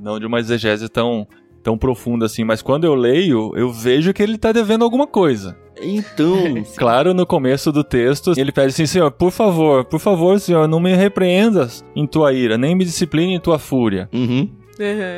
não 0.00 0.18
de 0.18 0.24
uma 0.24 0.40
exegese 0.40 0.88
tão, 0.88 1.28
tão 1.62 1.76
profunda 1.76 2.24
assim, 2.24 2.44
mas 2.44 2.62
quando 2.62 2.84
eu 2.84 2.94
leio, 2.94 3.52
eu 3.54 3.70
vejo 3.70 4.14
que 4.14 4.22
ele 4.22 4.38
tá 4.38 4.52
devendo 4.52 4.84
alguma 4.84 5.06
coisa. 5.06 5.54
Então, 5.82 6.62
Claro, 6.76 7.12
no 7.14 7.26
começo 7.26 7.70
do 7.72 7.82
texto, 7.84 8.32
ele 8.36 8.52
pede 8.52 8.68
assim, 8.68 8.86
Senhor, 8.86 9.10
por 9.10 9.30
favor, 9.30 9.84
por 9.84 9.98
favor, 10.00 10.38
Senhor, 10.40 10.66
não 10.68 10.80
me 10.80 10.94
repreendas 10.94 11.84
em 11.94 12.06
tua 12.06 12.32
ira, 12.32 12.56
nem 12.58 12.74
me 12.74 12.84
discipline 12.84 13.34
em 13.34 13.40
tua 13.40 13.58
fúria. 13.58 14.08
uhum. 14.12 14.48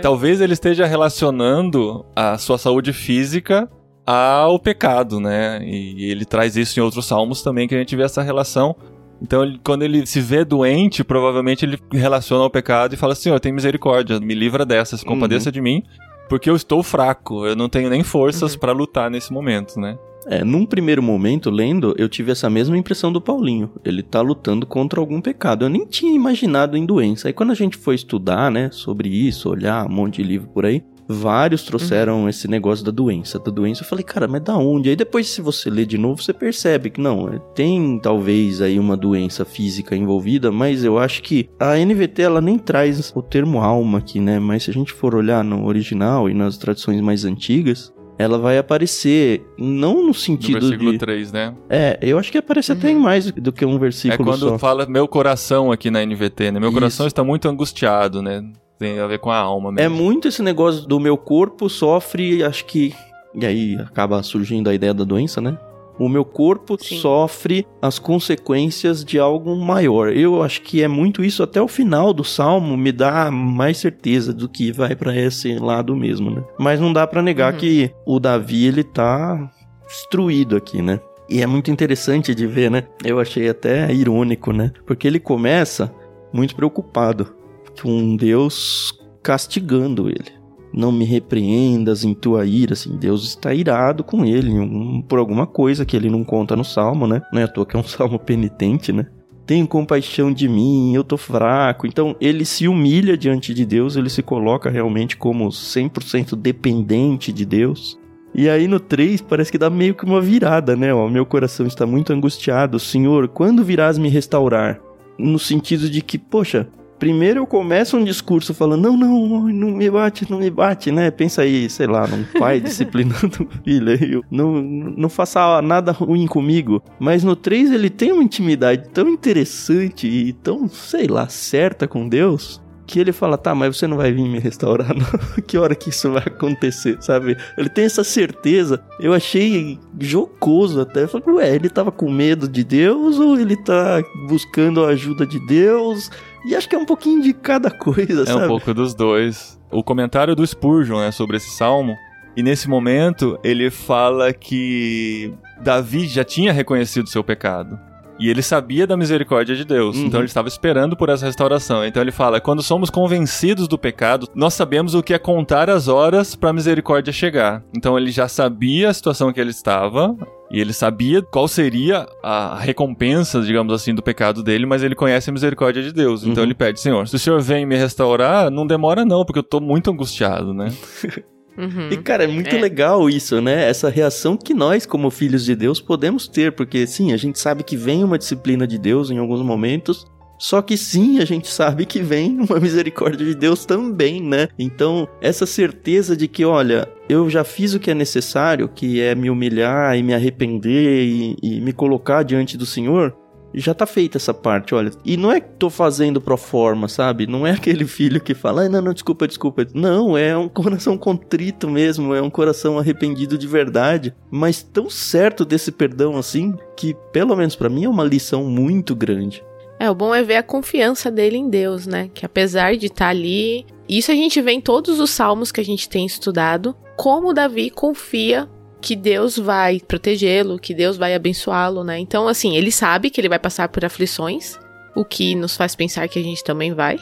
Talvez 0.00 0.40
ele 0.40 0.54
esteja 0.54 0.86
relacionando 0.86 2.04
a 2.16 2.38
sua 2.38 2.56
saúde 2.56 2.92
física 2.94 3.68
ao 4.06 4.58
pecado, 4.58 5.20
né? 5.20 5.60
E 5.62 6.10
ele 6.10 6.24
traz 6.24 6.56
isso 6.56 6.80
em 6.80 6.82
outros 6.82 7.04
salmos 7.06 7.42
também, 7.42 7.68
que 7.68 7.74
a 7.74 7.78
gente 7.78 7.94
vê 7.94 8.02
essa 8.02 8.22
relação. 8.22 8.74
Então, 9.22 9.42
ele- 9.42 9.60
quando 9.62 9.82
ele 9.82 10.06
se 10.06 10.18
vê 10.20 10.46
doente, 10.46 11.04
provavelmente 11.04 11.64
ele 11.66 11.78
relaciona 11.92 12.42
ao 12.42 12.48
pecado 12.50 12.94
e 12.94 12.96
fala: 12.96 13.14
Senhor, 13.14 13.38
tem 13.38 13.52
misericórdia, 13.52 14.18
me 14.18 14.34
livra 14.34 14.64
dessa, 14.64 14.96
se 14.96 15.04
compadeça 15.04 15.52
de 15.52 15.60
mim, 15.60 15.82
porque 16.28 16.48
eu 16.48 16.56
estou 16.56 16.82
fraco, 16.82 17.44
eu 17.46 17.54
não 17.54 17.68
tenho 17.68 17.90
nem 17.90 18.02
forças 18.02 18.56
pra 18.56 18.72
lutar 18.72 19.10
nesse 19.10 19.30
momento, 19.30 19.78
né? 19.78 19.98
É, 20.26 20.44
num 20.44 20.66
primeiro 20.66 21.02
momento, 21.02 21.50
lendo, 21.50 21.94
eu 21.98 22.08
tive 22.08 22.32
essa 22.32 22.50
mesma 22.50 22.76
impressão 22.76 23.12
do 23.12 23.20
Paulinho. 23.20 23.70
Ele 23.84 24.02
tá 24.02 24.20
lutando 24.20 24.66
contra 24.66 25.00
algum 25.00 25.20
pecado. 25.20 25.64
Eu 25.64 25.68
nem 25.68 25.86
tinha 25.86 26.14
imaginado 26.14 26.76
em 26.76 26.84
doença. 26.84 27.28
Aí 27.28 27.32
quando 27.32 27.50
a 27.50 27.54
gente 27.54 27.76
foi 27.76 27.94
estudar, 27.94 28.50
né, 28.50 28.70
sobre 28.70 29.08
isso, 29.08 29.48
olhar 29.48 29.86
um 29.86 29.92
monte 29.92 30.22
de 30.22 30.28
livro 30.28 30.48
por 30.48 30.66
aí, 30.66 30.82
vários 31.12 31.64
trouxeram 31.64 32.28
esse 32.28 32.46
negócio 32.46 32.84
da 32.84 32.90
doença. 32.90 33.38
Da 33.38 33.50
doença, 33.50 33.82
eu 33.82 33.86
falei, 33.86 34.04
cara, 34.04 34.28
mas 34.28 34.42
da 34.42 34.56
onde? 34.56 34.90
Aí 34.90 34.96
depois, 34.96 35.28
se 35.28 35.40
você 35.40 35.68
ler 35.68 35.86
de 35.86 35.98
novo, 35.98 36.22
você 36.22 36.32
percebe 36.32 36.90
que 36.90 37.00
não, 37.00 37.28
é, 37.28 37.38
tem 37.54 37.98
talvez 37.98 38.62
aí 38.62 38.78
uma 38.78 38.96
doença 38.96 39.44
física 39.44 39.96
envolvida, 39.96 40.52
mas 40.52 40.84
eu 40.84 40.98
acho 40.98 41.22
que 41.22 41.48
a 41.58 41.76
NVT, 41.76 42.22
ela 42.22 42.40
nem 42.40 42.58
traz 42.58 43.12
o 43.14 43.22
termo 43.22 43.60
alma 43.60 43.98
aqui, 43.98 44.20
né? 44.20 44.38
Mas 44.38 44.64
se 44.64 44.70
a 44.70 44.74
gente 44.74 44.92
for 44.92 45.14
olhar 45.14 45.42
no 45.42 45.66
original 45.66 46.30
e 46.30 46.34
nas 46.34 46.56
tradições 46.56 47.00
mais 47.00 47.24
antigas, 47.24 47.92
ela 48.22 48.38
vai 48.38 48.58
aparecer 48.58 49.42
não 49.58 50.00
no 50.02 50.08
No 50.08 50.14
sentido 50.14 50.60
versículo 50.60 50.92
de 50.92 50.98
3, 50.98 51.32
né? 51.32 51.54
é, 51.68 51.98
eu 52.02 52.18
acho 52.18 52.30
que 52.30 52.38
aparece 52.38 52.70
até 52.72 52.90
em 52.90 52.94
mais 52.98 53.30
do 53.30 53.50
que 53.52 53.64
um 53.64 53.76
É 53.76 53.78
versículo 53.78 54.24
quando 54.30 54.48
só. 54.50 54.58
fala 54.58 54.84
meu 54.86 55.08
coração 55.08 55.72
aqui 55.72 55.90
na 55.90 56.04
NVT, 56.04 56.52
né? 56.52 56.60
Meu 56.60 56.68
Isso. 56.68 56.78
coração 56.78 57.06
está 57.06 57.24
muito 57.24 57.48
angustiado, 57.48 58.20
né? 58.20 58.42
Tem 58.78 58.98
a 58.98 59.06
ver 59.06 59.18
com 59.18 59.30
a 59.30 59.36
alma 59.38 59.70
É 59.70 59.88
mesmo. 59.88 59.96
muito 59.96 60.28
esse 60.28 60.42
negócio 60.42 60.86
do 60.86 60.98
meu 61.00 61.16
corpo 61.16 61.68
sofre, 61.68 62.42
acho 62.42 62.64
que. 62.66 62.94
E 63.34 63.46
aí 63.46 63.76
acaba 63.76 64.22
surgindo 64.22 64.68
a 64.70 64.74
ideia 64.74 64.92
da 64.92 65.04
doença, 65.04 65.40
né? 65.40 65.56
O 66.00 66.08
meu 66.08 66.24
corpo 66.24 66.82
Sim. 66.82 66.96
sofre 66.98 67.66
as 67.82 67.98
consequências 67.98 69.04
de 69.04 69.18
algo 69.18 69.54
maior. 69.54 70.10
Eu 70.16 70.42
acho 70.42 70.62
que 70.62 70.82
é 70.82 70.88
muito 70.88 71.22
isso 71.22 71.42
até 71.42 71.60
o 71.60 71.68
final 71.68 72.14
do 72.14 72.24
salmo 72.24 72.74
me 72.74 72.90
dá 72.90 73.30
mais 73.30 73.76
certeza 73.76 74.32
do 74.32 74.48
que 74.48 74.72
vai 74.72 74.96
pra 74.96 75.14
esse 75.14 75.58
lado 75.58 75.94
mesmo, 75.94 76.30
né? 76.30 76.42
Mas 76.58 76.80
não 76.80 76.90
dá 76.90 77.06
pra 77.06 77.20
negar 77.20 77.52
Uhum. 77.52 77.58
que 77.60 77.90
o 78.06 78.18
Davi 78.18 78.64
ele 78.64 78.82
tá 78.82 79.52
destruído 79.86 80.56
aqui, 80.56 80.80
né? 80.80 80.98
E 81.28 81.42
é 81.42 81.46
muito 81.46 81.70
interessante 81.70 82.34
de 82.34 82.46
ver, 82.46 82.70
né? 82.70 82.84
Eu 83.04 83.20
achei 83.20 83.48
até 83.48 83.92
irônico, 83.92 84.52
né? 84.54 84.72
Porque 84.86 85.06
ele 85.06 85.20
começa 85.20 85.92
muito 86.32 86.56
preocupado 86.56 87.34
com 87.82 88.16
Deus 88.16 88.92
castigando 89.22 90.08
ele. 90.08 90.39
Não 90.72 90.92
me 90.92 91.04
repreendas 91.04 92.04
em 92.04 92.14
tua 92.14 92.46
ira, 92.46 92.74
assim, 92.74 92.96
Deus 92.96 93.24
está 93.24 93.52
irado 93.52 94.04
com 94.04 94.24
ele 94.24 94.50
um- 94.50 95.02
por 95.02 95.18
alguma 95.18 95.46
coisa 95.46 95.84
que 95.84 95.96
ele 95.96 96.08
não 96.08 96.22
conta 96.22 96.54
no 96.54 96.64
salmo, 96.64 97.06
né? 97.06 97.22
Não 97.32 97.40
é 97.40 97.44
à 97.44 97.48
toa 97.48 97.66
que 97.66 97.76
é 97.76 97.78
um 97.78 97.82
salmo 97.84 98.18
penitente, 98.18 98.92
né? 98.92 99.06
Tem 99.46 99.66
compaixão 99.66 100.32
de 100.32 100.48
mim, 100.48 100.94
eu 100.94 101.02
tô 101.02 101.16
fraco. 101.16 101.86
Então 101.86 102.14
ele 102.20 102.44
se 102.44 102.68
humilha 102.68 103.16
diante 103.16 103.52
de 103.52 103.66
Deus, 103.66 103.96
ele 103.96 104.08
se 104.08 104.22
coloca 104.22 104.70
realmente 104.70 105.16
como 105.16 105.50
100% 105.50 106.36
dependente 106.36 107.32
de 107.32 107.44
Deus. 107.44 107.98
E 108.32 108.48
aí 108.48 108.68
no 108.68 108.78
3 108.78 109.20
parece 109.20 109.50
que 109.50 109.58
dá 109.58 109.68
meio 109.68 109.94
que 109.94 110.04
uma 110.04 110.20
virada, 110.20 110.76
né? 110.76 110.94
Ó, 110.94 111.08
meu 111.08 111.26
coração 111.26 111.66
está 111.66 111.84
muito 111.84 112.12
angustiado. 112.12 112.78
Senhor, 112.78 113.26
quando 113.26 113.64
virás 113.64 113.98
me 113.98 114.08
restaurar? 114.08 114.80
No 115.18 115.38
sentido 115.38 115.90
de 115.90 116.00
que, 116.00 116.16
poxa, 116.16 116.68
primeiro 117.00 117.40
eu 117.40 117.46
começo 117.46 117.96
um 117.96 118.04
discurso 118.04 118.54
falando, 118.54 118.82
não, 118.82 118.96
não, 118.96 119.48
não 119.48 119.70
me 119.72 119.90
bate, 119.90 120.30
não 120.30 120.38
me 120.38 120.50
bate, 120.50 120.92
né? 120.92 121.10
Pensa 121.10 121.42
aí, 121.42 121.68
sei 121.68 121.88
lá, 121.88 122.06
num 122.06 122.22
pai 122.38 122.60
disciplinando 122.62 123.42
o 123.50 123.64
filho, 123.64 124.04
eu- 124.14 124.24
não, 124.30 124.62
não 124.62 125.08
faça 125.08 125.60
nada 125.60 125.90
ruim 125.90 126.26
comigo. 126.28 126.80
Mas 127.00 127.24
no 127.24 127.34
3 127.34 127.72
ele 127.72 127.90
tem 127.90 128.12
uma 128.12 128.22
intimidade 128.22 128.88
tão 128.90 129.08
interessante 129.08 130.06
e 130.06 130.32
tão, 130.34 130.68
sei 130.68 131.06
lá, 131.08 131.28
certa 131.28 131.88
com 131.88 132.08
Deus, 132.08 132.60
que 132.86 132.98
ele 132.98 133.12
fala, 133.12 133.38
tá, 133.38 133.54
mas 133.54 133.76
você 133.76 133.86
não 133.86 133.96
vai 133.96 134.10
vir 134.12 134.28
me 134.28 134.40
restaurar, 134.40 134.88
não? 134.94 135.42
que 135.46 135.56
hora 135.56 135.74
que 135.76 135.90
isso 135.90 136.10
vai 136.10 136.24
acontecer, 136.26 136.98
sabe? 137.00 137.36
Ele 137.56 137.68
tem 137.68 137.84
essa 137.84 138.02
certeza. 138.02 138.82
Eu 138.98 139.14
achei 139.14 139.78
jocoso 139.98 140.80
até. 140.80 141.04
Eu 141.04 141.08
falei, 141.08 141.28
ué, 141.36 141.54
ele 141.54 141.68
tava 141.68 141.92
com 141.92 142.10
medo 142.10 142.48
de 142.48 142.64
Deus 142.64 143.18
ou 143.20 143.38
ele 143.38 143.56
tá 143.56 144.02
buscando 144.28 144.84
a 144.84 144.88
ajuda 144.88 145.24
de 145.24 145.38
Deus? 145.46 146.10
E 146.46 146.54
acho 146.56 146.68
que 146.68 146.74
é 146.74 146.78
um 146.78 146.86
pouquinho 146.86 147.22
de 147.22 147.32
cada 147.32 147.70
coisa, 147.70 148.22
É 148.22 148.26
sabe? 148.26 148.44
um 148.44 148.48
pouco 148.48 148.72
dos 148.74 148.94
dois. 148.94 149.60
O 149.70 149.82
comentário 149.84 150.34
do 150.34 150.46
Spurgeon 150.46 150.98
né, 151.00 151.10
sobre 151.12 151.36
esse 151.36 151.50
salmo, 151.50 151.94
e 152.36 152.42
nesse 152.42 152.68
momento 152.68 153.38
ele 153.44 153.70
fala 153.70 154.32
que 154.32 155.32
Davi 155.62 156.06
já 156.06 156.24
tinha 156.24 156.52
reconhecido 156.52 157.08
seu 157.08 157.22
pecado. 157.22 157.78
E 158.18 158.28
ele 158.28 158.42
sabia 158.42 158.86
da 158.86 158.98
misericórdia 158.98 159.56
de 159.56 159.64
Deus, 159.64 159.96
Uhum. 159.96 160.04
então 160.06 160.20
ele 160.20 160.26
estava 160.26 160.46
esperando 160.46 160.94
por 160.94 161.08
essa 161.08 161.24
restauração. 161.24 161.82
Então 161.86 162.02
ele 162.02 162.10
fala: 162.12 162.38
quando 162.38 162.62
somos 162.62 162.90
convencidos 162.90 163.66
do 163.66 163.78
pecado, 163.78 164.26
nós 164.34 164.52
sabemos 164.52 164.94
o 164.94 165.02
que 165.02 165.14
é 165.14 165.18
contar 165.18 165.70
as 165.70 165.88
horas 165.88 166.34
para 166.36 166.50
a 166.50 166.52
misericórdia 166.52 167.12
chegar. 167.14 167.62
Então 167.74 167.96
ele 167.98 168.10
já 168.10 168.28
sabia 168.28 168.90
a 168.90 168.94
situação 168.94 169.32
que 169.32 169.40
ele 169.40 169.48
estava, 169.50 170.14
E 170.50 170.60
ele 170.60 170.72
sabia 170.72 171.22
qual 171.22 171.46
seria 171.46 172.06
a 172.22 172.58
recompensa, 172.58 173.40
digamos 173.40 173.72
assim, 173.72 173.94
do 173.94 174.02
pecado 174.02 174.42
dele, 174.42 174.66
mas 174.66 174.82
ele 174.82 174.96
conhece 174.96 175.30
a 175.30 175.32
misericórdia 175.32 175.82
de 175.82 175.92
Deus. 175.92 176.22
Então 176.24 176.42
Uhum. 176.42 176.48
ele 176.48 176.54
pede, 176.54 176.80
Senhor, 176.80 177.06
se 177.06 177.14
o 177.14 177.18
Senhor 177.18 177.40
vem 177.40 177.64
me 177.64 177.76
restaurar, 177.76 178.50
não 178.50 178.66
demora 178.66 179.04
não, 179.04 179.24
porque 179.24 179.38
eu 179.38 179.44
tô 179.44 179.60
muito 179.60 179.90
angustiado, 179.90 180.52
né? 180.52 180.72
Uhum. 181.58 181.88
E, 181.90 181.96
cara, 181.98 182.24
é 182.24 182.26
muito 182.26 182.54
É. 182.56 182.58
legal 182.60 183.10
isso, 183.10 183.38
né? 183.42 183.68
Essa 183.68 183.90
reação 183.90 184.34
que 184.34 184.54
nós, 184.54 184.86
como 184.86 185.10
filhos 185.10 185.44
de 185.44 185.54
Deus, 185.54 185.78
podemos 185.78 186.26
ter. 186.26 186.52
Porque, 186.52 186.86
sim, 186.86 187.12
a 187.12 187.18
gente 187.18 187.38
sabe 187.38 187.62
que 187.64 187.76
vem 187.76 188.02
uma 188.02 188.16
disciplina 188.16 188.66
de 188.66 188.78
Deus 188.78 189.10
em 189.10 189.18
alguns 189.18 189.42
momentos. 189.42 190.06
Só 190.40 190.62
que 190.62 190.74
sim, 190.74 191.18
a 191.18 191.24
gente 191.26 191.48
sabe 191.48 191.84
que 191.84 192.00
vem 192.00 192.40
uma 192.48 192.58
misericórdia 192.58 193.26
de 193.26 193.34
Deus 193.34 193.66
também, 193.66 194.22
né? 194.22 194.48
Então, 194.58 195.06
essa 195.20 195.44
certeza 195.44 196.16
de 196.16 196.26
que, 196.26 196.46
olha, 196.46 196.88
eu 197.10 197.28
já 197.28 197.44
fiz 197.44 197.74
o 197.74 197.78
que 197.78 197.90
é 197.90 197.94
necessário, 197.94 198.66
que 198.66 199.02
é 199.02 199.14
me 199.14 199.28
humilhar 199.28 199.94
e 199.98 200.02
me 200.02 200.14
arrepender 200.14 201.04
e, 201.04 201.36
e 201.42 201.60
me 201.60 201.74
colocar 201.74 202.22
diante 202.22 202.56
do 202.56 202.64
Senhor, 202.64 203.14
já 203.52 203.74
tá 203.74 203.84
feita 203.84 204.16
essa 204.16 204.32
parte, 204.32 204.74
olha. 204.74 204.90
E 205.04 205.14
não 205.16 205.30
é 205.30 205.40
que 205.40 205.48
tô 205.58 205.68
fazendo 205.68 206.22
pro 206.22 206.38
forma, 206.38 206.88
sabe? 206.88 207.26
Não 207.26 207.46
é 207.46 207.50
aquele 207.52 207.86
filho 207.86 208.18
que 208.18 208.32
fala, 208.32 208.62
ai, 208.62 208.68
não, 208.70 208.80
não, 208.80 208.94
desculpa, 208.94 209.28
desculpa. 209.28 209.66
Não, 209.74 210.16
é 210.16 210.34
um 210.36 210.48
coração 210.50 210.96
contrito 210.96 211.68
mesmo, 211.68 212.14
é 212.14 212.22
um 212.22 212.30
coração 212.30 212.78
arrependido 212.78 213.36
de 213.36 213.46
verdade, 213.46 214.14
mas 214.30 214.62
tão 214.62 214.88
certo 214.88 215.44
desse 215.44 215.70
perdão 215.70 216.16
assim, 216.16 216.54
que 216.76 216.96
pelo 217.12 217.36
menos 217.36 217.54
pra 217.54 217.68
mim 217.68 217.84
é 217.84 217.88
uma 217.88 218.04
lição 218.04 218.44
muito 218.44 218.94
grande. 218.94 219.42
É, 219.80 219.90
o 219.90 219.94
bom 219.94 220.14
é 220.14 220.22
ver 220.22 220.36
a 220.36 220.42
confiança 220.42 221.10
dele 221.10 221.38
em 221.38 221.48
Deus, 221.48 221.86
né? 221.86 222.10
Que 222.12 222.26
apesar 222.26 222.76
de 222.76 222.88
estar 222.88 223.08
ali, 223.08 223.64
isso 223.88 224.12
a 224.12 224.14
gente 224.14 224.38
vê 224.42 224.52
em 224.52 224.60
todos 224.60 225.00
os 225.00 225.08
salmos 225.08 225.50
que 225.50 225.58
a 225.58 225.64
gente 225.64 225.88
tem 225.88 226.04
estudado, 226.04 226.76
como 226.98 227.32
Davi 227.32 227.70
confia 227.70 228.46
que 228.78 228.94
Deus 228.94 229.38
vai 229.38 229.80
protegê-lo, 229.80 230.58
que 230.58 230.74
Deus 230.74 230.98
vai 230.98 231.14
abençoá-lo, 231.14 231.82
né? 231.82 231.98
Então, 231.98 232.28
assim, 232.28 232.58
ele 232.58 232.70
sabe 232.70 233.08
que 233.08 233.18
ele 233.18 233.28
vai 233.28 233.38
passar 233.38 233.70
por 233.70 233.82
aflições, 233.82 234.58
o 234.94 235.02
que 235.02 235.34
nos 235.34 235.56
faz 235.56 235.74
pensar 235.74 236.06
que 236.08 236.18
a 236.18 236.22
gente 236.22 236.44
também 236.44 236.74
vai, 236.74 237.00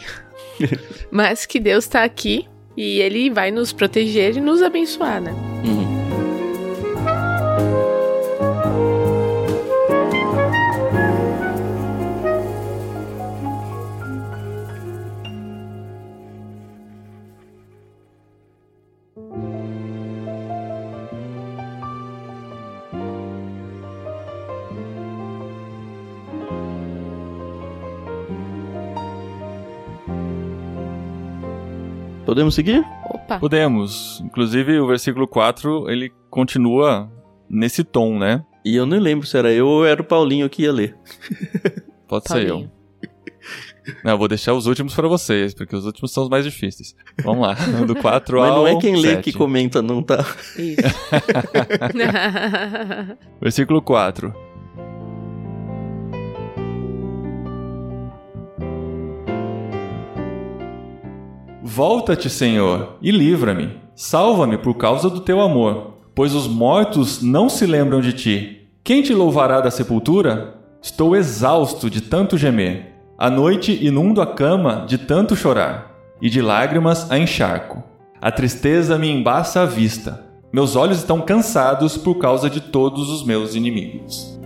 mas 1.11 1.47
que 1.47 1.59
Deus 1.59 1.85
tá 1.89 2.05
aqui 2.05 2.47
e 2.77 3.01
ele 3.01 3.29
vai 3.29 3.51
nos 3.51 3.73
proteger 3.73 4.37
e 4.37 4.41
nos 4.41 4.63
abençoar, 4.63 5.21
né? 5.21 5.33
Uhum. 5.65 5.98
Podemos 32.29 32.55
seguir? 32.55 32.85
Opa. 33.07 33.39
Podemos. 33.39 34.23
Inclusive, 34.23 34.79
o 34.81 34.87
versículo 34.87 35.27
4, 35.27 35.91
ele 35.91 36.13
continua 36.29 37.11
nesse 37.49 37.83
tom, 37.83 38.19
né? 38.19 38.45
E 38.63 38.77
eu 38.77 38.85
nem 38.85 39.01
lembro 39.01 39.27
se 39.27 39.39
era 39.39 39.51
eu 39.51 39.67
ou 39.67 39.87
era 39.87 40.03
o 40.03 40.05
Paulinho 40.05 40.47
que 40.51 40.65
ia 40.65 40.71
ler. 40.71 40.95
Pode 42.07 42.29
ser 42.29 42.43
eu. 42.43 42.49
Paulinho. 42.49 42.73
Não, 44.05 44.13
eu 44.13 44.19
vou 44.19 44.29
deixar 44.29 44.53
os 44.53 44.67
últimos 44.67 44.95
pra 44.95 45.09
vocês, 45.09 45.55
porque 45.55 45.75
os 45.75 45.87
últimos 45.87 46.13
são 46.13 46.25
os 46.25 46.29
mais 46.29 46.45
difíceis. 46.45 46.95
Vamos 47.25 47.49
lá, 47.49 47.55
do 47.87 47.97
4 47.97 48.41
Mas 48.41 48.51
ao 48.51 48.57
não 48.57 48.69
é 48.69 48.79
quem 48.79 48.97
lê 48.97 49.15
7. 49.15 49.25
que 49.25 49.33
comenta, 49.33 49.81
não, 49.81 50.03
tá? 50.03 50.23
Isso. 50.59 50.83
Versículo 53.41 53.81
4. 53.81 54.48
Volta-te, 61.71 62.31
Senhor, 62.31 62.97
e 63.03 63.11
livra-me. 63.11 63.77
Salva-me 63.95 64.57
por 64.57 64.73
causa 64.79 65.11
do 65.11 65.21
teu 65.21 65.39
amor, 65.39 65.99
pois 66.15 66.35
os 66.35 66.49
mortos 66.49 67.21
não 67.21 67.51
se 67.51 67.67
lembram 67.67 68.01
de 68.01 68.15
ti. 68.15 68.71
Quem 68.83 69.03
te 69.03 69.13
louvará 69.13 69.61
da 69.61 69.71
sepultura? 69.71 70.55
Estou 70.81 71.15
exausto 71.15 71.91
de 71.91 72.01
tanto 72.01 72.39
gemer. 72.39 72.95
À 73.19 73.29
noite 73.29 73.85
inundo 73.85 74.23
a 74.23 74.27
cama 74.27 74.87
de 74.89 74.97
tanto 74.97 75.37
chorar, 75.37 75.95
e 76.23 76.31
de 76.31 76.41
lágrimas 76.41 77.11
a 77.11 77.19
encharco. 77.19 77.85
A 78.19 78.33
tristeza 78.33 78.97
me 78.97 79.11
embaça 79.11 79.61
a 79.61 79.67
vista. 79.67 80.25
Meus 80.51 80.75
olhos 80.75 80.97
estão 80.97 81.21
cansados 81.21 81.99
por 81.99 82.15
causa 82.15 82.49
de 82.49 82.63
todos 82.63 83.11
os 83.11 83.23
meus 83.23 83.55
inimigos. 83.55 84.41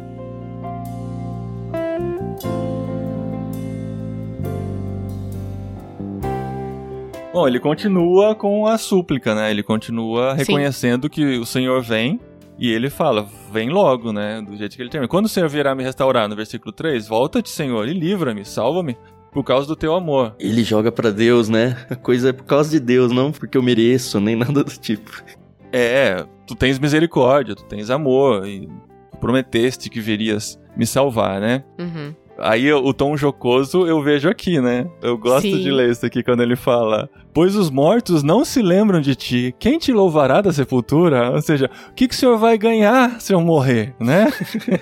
Bom, 7.33 7.49
ele 7.49 7.59
continua 7.59 8.35
com 8.35 8.67
a 8.67 8.77
súplica, 8.77 9.35
né? 9.35 9.51
Ele 9.51 9.63
continua 9.63 10.33
Sim. 10.33 10.39
reconhecendo 10.39 11.09
que 11.09 11.39
o 11.39 11.47
Senhor 11.47 11.81
vem 11.81 12.21
e 12.59 12.71
ele 12.71 12.91
fala: 12.91 13.27
Vem 13.51 13.71
logo, 13.71 14.13
né? 14.13 14.43
Do 14.43 14.55
jeito 14.55 14.77
que 14.77 14.83
ele 14.83 14.91
termina. 14.91 15.09
Quando 15.09 15.25
o 15.25 15.29
Senhor 15.31 15.49
virá 15.49 15.75
me 15.75 15.83
restaurar, 15.83 16.29
no 16.29 16.37
versículo 16.37 16.73
3, 16.73 17.09
volta-te, 17.09 17.49
Senhor, 17.49 17.89
e 17.89 17.95
livra-me, 17.95 18.45
salva-me 18.45 18.99
por 19.33 19.43
causa 19.45 19.67
do 19.67 19.75
teu 19.75 19.95
amor. 19.95 20.37
Ele 20.39 20.63
joga 20.63 20.93
pra 20.93 21.11
Deus, 21.11 21.49
né? 21.49 21.75
A 21.89 21.97
coisa 21.97 22.29
é 22.29 22.33
por 22.35 22.45
causa 22.45 22.71
de 22.71 22.79
Deus, 22.79 23.11
não 23.11 23.33
porque 23.33 23.57
eu 23.57 23.63
mereço, 23.63 24.21
nem 24.21 24.37
nada 24.37 24.63
do 24.63 24.71
tipo. 24.71 25.11
É, 25.73 26.27
tu 26.47 26.55
tens 26.55 26.79
misericórdia, 26.79 27.55
tu 27.55 27.65
tens 27.65 27.89
amor, 27.89 28.47
e 28.47 28.69
tu 29.11 29.17
prometeste 29.19 29.89
que 29.89 30.01
virias 30.01 30.61
me 30.77 30.87
salvar, 30.87 31.41
né? 31.41 31.65
Uhum. 31.79 32.15
Aí 32.43 32.73
o 32.73 32.93
tom 32.93 33.17
jocoso 33.17 33.87
eu 33.87 34.03
vejo 34.03 34.29
aqui, 34.29 34.61
né? 34.61 34.87
Eu 35.01 35.17
gosto 35.17 35.43
Sim. 35.43 35.61
de 35.61 35.71
ler 35.71 35.91
isso 35.91 36.05
aqui 36.05 36.23
quando 36.23 36.43
ele 36.43 36.57
fala: 36.57 37.09
Pois 37.33 37.55
os 37.55 37.71
mortos 37.71 38.23
não 38.23 38.45
se 38.45 38.61
lembram 38.61 39.01
de 39.01 39.15
ti, 39.15 39.55
quem 39.59 39.79
te 39.79 39.93
louvará 39.93 40.41
da 40.41 40.53
sepultura? 40.53 41.31
Ou 41.31 41.41
seja, 41.41 41.71
o 41.91 41.95
que, 41.95 42.09
que 42.09 42.15
o 42.15 42.17
senhor 42.17 42.37
vai 42.37 42.59
ganhar 42.59 43.21
se 43.21 43.33
eu 43.33 43.41
morrer, 43.41 43.95
né? 44.01 44.27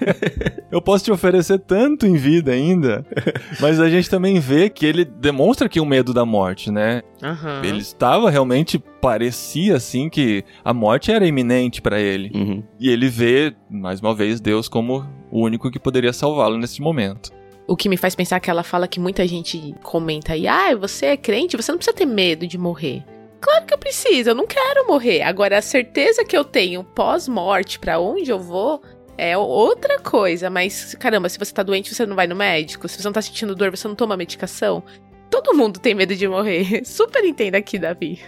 eu 0.72 0.80
posso 0.80 1.04
te 1.04 1.12
oferecer 1.12 1.58
tanto 1.58 2.06
em 2.06 2.16
vida 2.16 2.50
ainda, 2.50 3.04
mas 3.60 3.78
a 3.78 3.90
gente 3.90 4.08
também 4.08 4.40
vê 4.40 4.70
que 4.70 4.86
ele 4.86 5.04
demonstra 5.04 5.66
aqui 5.66 5.80
um 5.80 5.86
medo 5.86 6.14
da 6.14 6.24
morte, 6.24 6.70
né? 6.70 7.02
Aham. 7.22 7.60
Ele 7.62 7.80
estava 7.80 8.30
realmente, 8.30 8.82
parecia 9.00 9.76
assim 9.76 10.08
que 10.08 10.42
a 10.64 10.72
morte 10.72 11.12
era 11.12 11.26
iminente 11.26 11.82
para 11.82 12.00
ele. 12.00 12.30
Uhum. 12.34 12.62
E 12.78 12.88
ele 12.88 13.08
vê, 13.08 13.54
mais 13.70 14.00
uma 14.00 14.14
vez, 14.14 14.40
Deus 14.40 14.68
como 14.68 15.06
o 15.30 15.44
único 15.44 15.70
que 15.70 15.78
poderia 15.78 16.12
salvá-lo 16.12 16.56
nesse 16.56 16.80
momento. 16.80 17.30
O 17.70 17.76
que 17.76 17.88
me 17.88 17.96
faz 17.96 18.16
pensar 18.16 18.40
que 18.40 18.50
ela 18.50 18.64
fala 18.64 18.88
que 18.88 18.98
muita 18.98 19.24
gente 19.28 19.76
comenta 19.80 20.32
aí, 20.32 20.48
ah, 20.48 20.74
você 20.74 21.06
é 21.06 21.16
crente, 21.16 21.56
você 21.56 21.70
não 21.70 21.78
precisa 21.78 21.96
ter 21.96 22.04
medo 22.04 22.44
de 22.44 22.58
morrer. 22.58 23.04
Claro 23.40 23.64
que 23.64 23.72
eu 23.72 23.78
preciso, 23.78 24.30
eu 24.30 24.34
não 24.34 24.44
quero 24.44 24.88
morrer. 24.88 25.22
Agora, 25.22 25.56
a 25.56 25.62
certeza 25.62 26.24
que 26.24 26.36
eu 26.36 26.42
tenho 26.42 26.82
pós-morte 26.82 27.78
pra 27.78 28.00
onde 28.00 28.28
eu 28.28 28.40
vou 28.40 28.82
é 29.16 29.38
outra 29.38 30.00
coisa. 30.00 30.50
Mas, 30.50 30.96
caramba, 30.96 31.28
se 31.28 31.38
você 31.38 31.54
tá 31.54 31.62
doente, 31.62 31.94
você 31.94 32.04
não 32.04 32.16
vai 32.16 32.26
no 32.26 32.34
médico. 32.34 32.88
Se 32.88 33.00
você 33.00 33.06
não 33.06 33.12
tá 33.12 33.22
sentindo 33.22 33.54
dor, 33.54 33.70
você 33.70 33.86
não 33.86 33.94
toma 33.94 34.16
medicação. 34.16 34.82
Todo 35.30 35.54
mundo 35.54 35.78
tem 35.78 35.94
medo 35.94 36.16
de 36.16 36.26
morrer. 36.26 36.82
Super 36.84 37.24
entenda 37.24 37.58
aqui, 37.58 37.78
Davi. 37.78 38.18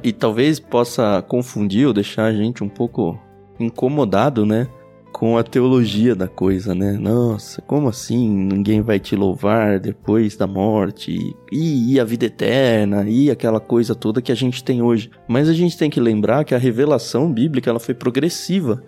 E 0.00 0.12
talvez 0.12 0.60
possa 0.60 1.20
confundir 1.26 1.88
ou 1.88 1.92
deixar 1.92 2.26
a 2.26 2.32
gente 2.32 2.62
um 2.62 2.68
pouco 2.68 3.20
incomodado, 3.58 4.46
né? 4.46 4.68
Com 5.12 5.36
a 5.36 5.42
teologia 5.42 6.14
da 6.14 6.26
coisa, 6.26 6.74
né? 6.74 6.92
Nossa, 6.92 7.60
como 7.62 7.88
assim 7.88 8.28
ninguém 8.28 8.80
vai 8.80 8.98
te 8.98 9.14
louvar 9.14 9.78
depois 9.78 10.36
da 10.36 10.46
morte? 10.46 11.36
E, 11.52 11.92
e 11.92 12.00
a 12.00 12.04
vida 12.04 12.26
eterna? 12.26 13.04
E 13.08 13.30
aquela 13.30 13.60
coisa 13.60 13.94
toda 13.94 14.22
que 14.22 14.32
a 14.32 14.34
gente 14.34 14.64
tem 14.64 14.82
hoje. 14.82 15.10
Mas 15.28 15.48
a 15.48 15.52
gente 15.52 15.76
tem 15.76 15.90
que 15.90 16.00
lembrar 16.00 16.44
que 16.44 16.54
a 16.54 16.58
revelação 16.58 17.32
bíblica 17.32 17.70
ela 17.70 17.78
foi 17.78 17.94
progressiva. 17.94 18.82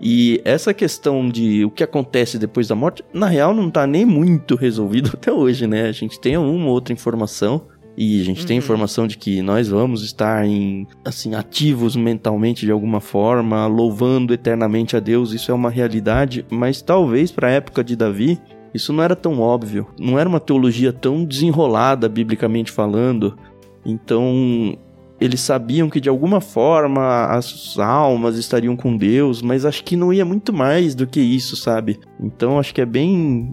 E 0.00 0.40
essa 0.44 0.72
questão 0.72 1.28
de 1.28 1.64
o 1.64 1.70
que 1.70 1.82
acontece 1.82 2.38
depois 2.38 2.68
da 2.68 2.74
morte, 2.74 3.04
na 3.12 3.26
real, 3.26 3.52
não 3.52 3.70
tá 3.70 3.86
nem 3.86 4.04
muito 4.04 4.54
resolvido 4.54 5.10
até 5.14 5.32
hoje, 5.32 5.66
né? 5.66 5.88
A 5.88 5.92
gente 5.92 6.20
tem 6.20 6.36
uma 6.36 6.66
ou 6.66 6.72
outra 6.72 6.92
informação 6.92 7.66
e 8.00 8.20
a 8.20 8.24
gente 8.24 8.46
tem 8.46 8.58
Uhum. 8.58 8.62
informação 8.62 9.08
de 9.08 9.18
que 9.18 9.42
nós 9.42 9.66
vamos 9.66 10.04
estar 10.04 10.46
em, 10.46 10.86
assim, 11.04 11.34
ativos 11.34 11.96
mentalmente 11.96 12.64
de 12.64 12.70
alguma 12.70 13.00
forma, 13.00 13.66
louvando 13.66 14.32
eternamente 14.32 14.96
a 14.96 15.00
Deus, 15.00 15.32
isso 15.32 15.50
é 15.50 15.54
uma 15.54 15.68
realidade, 15.68 16.46
mas 16.48 16.80
talvez 16.80 17.32
para 17.32 17.48
a 17.48 17.50
época 17.50 17.82
de 17.82 17.96
Davi, 17.96 18.40
isso 18.72 18.92
não 18.92 19.02
era 19.02 19.16
tão 19.16 19.40
óbvio, 19.40 19.88
não 19.98 20.16
era 20.16 20.28
uma 20.28 20.38
teologia 20.38 20.92
tão 20.92 21.24
desenrolada 21.24 22.08
biblicamente 22.08 22.70
falando. 22.70 23.36
Então, 23.84 24.78
eles 25.20 25.40
sabiam 25.40 25.90
que 25.90 26.00
de 26.00 26.08
alguma 26.08 26.40
forma 26.40 27.24
as 27.24 27.76
almas 27.80 28.36
estariam 28.38 28.76
com 28.76 28.96
Deus, 28.96 29.42
mas 29.42 29.64
acho 29.64 29.82
que 29.82 29.96
não 29.96 30.12
ia 30.12 30.24
muito 30.24 30.52
mais 30.52 30.94
do 30.94 31.04
que 31.04 31.18
isso, 31.18 31.56
sabe? 31.56 31.98
Então, 32.20 32.60
acho 32.60 32.72
que 32.72 32.80
é 32.80 32.86
bem 32.86 33.52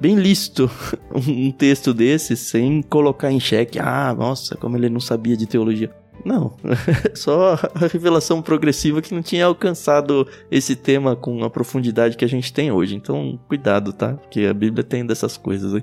bem 0.00 0.14
lícito 0.14 0.70
um 1.14 1.52
texto 1.52 1.92
desse 1.92 2.36
sem 2.36 2.82
colocar 2.82 3.30
em 3.30 3.38
xeque, 3.38 3.78
ah, 3.78 4.14
nossa, 4.16 4.56
como 4.56 4.76
ele 4.76 4.88
não 4.88 5.00
sabia 5.00 5.36
de 5.36 5.46
teologia. 5.46 5.90
Não, 6.24 6.54
só 7.14 7.58
a 7.74 7.86
revelação 7.86 8.42
progressiva 8.42 9.00
que 9.00 9.14
não 9.14 9.22
tinha 9.22 9.46
alcançado 9.46 10.26
esse 10.50 10.76
tema 10.76 11.16
com 11.16 11.44
a 11.44 11.50
profundidade 11.50 12.16
que 12.16 12.24
a 12.24 12.28
gente 12.28 12.52
tem 12.52 12.70
hoje. 12.70 12.94
Então, 12.94 13.38
cuidado, 13.48 13.92
tá? 13.92 14.14
Porque 14.14 14.40
a 14.40 14.54
Bíblia 14.54 14.84
tem 14.84 15.04
dessas 15.04 15.36
coisas 15.36 15.74
aí. 15.74 15.82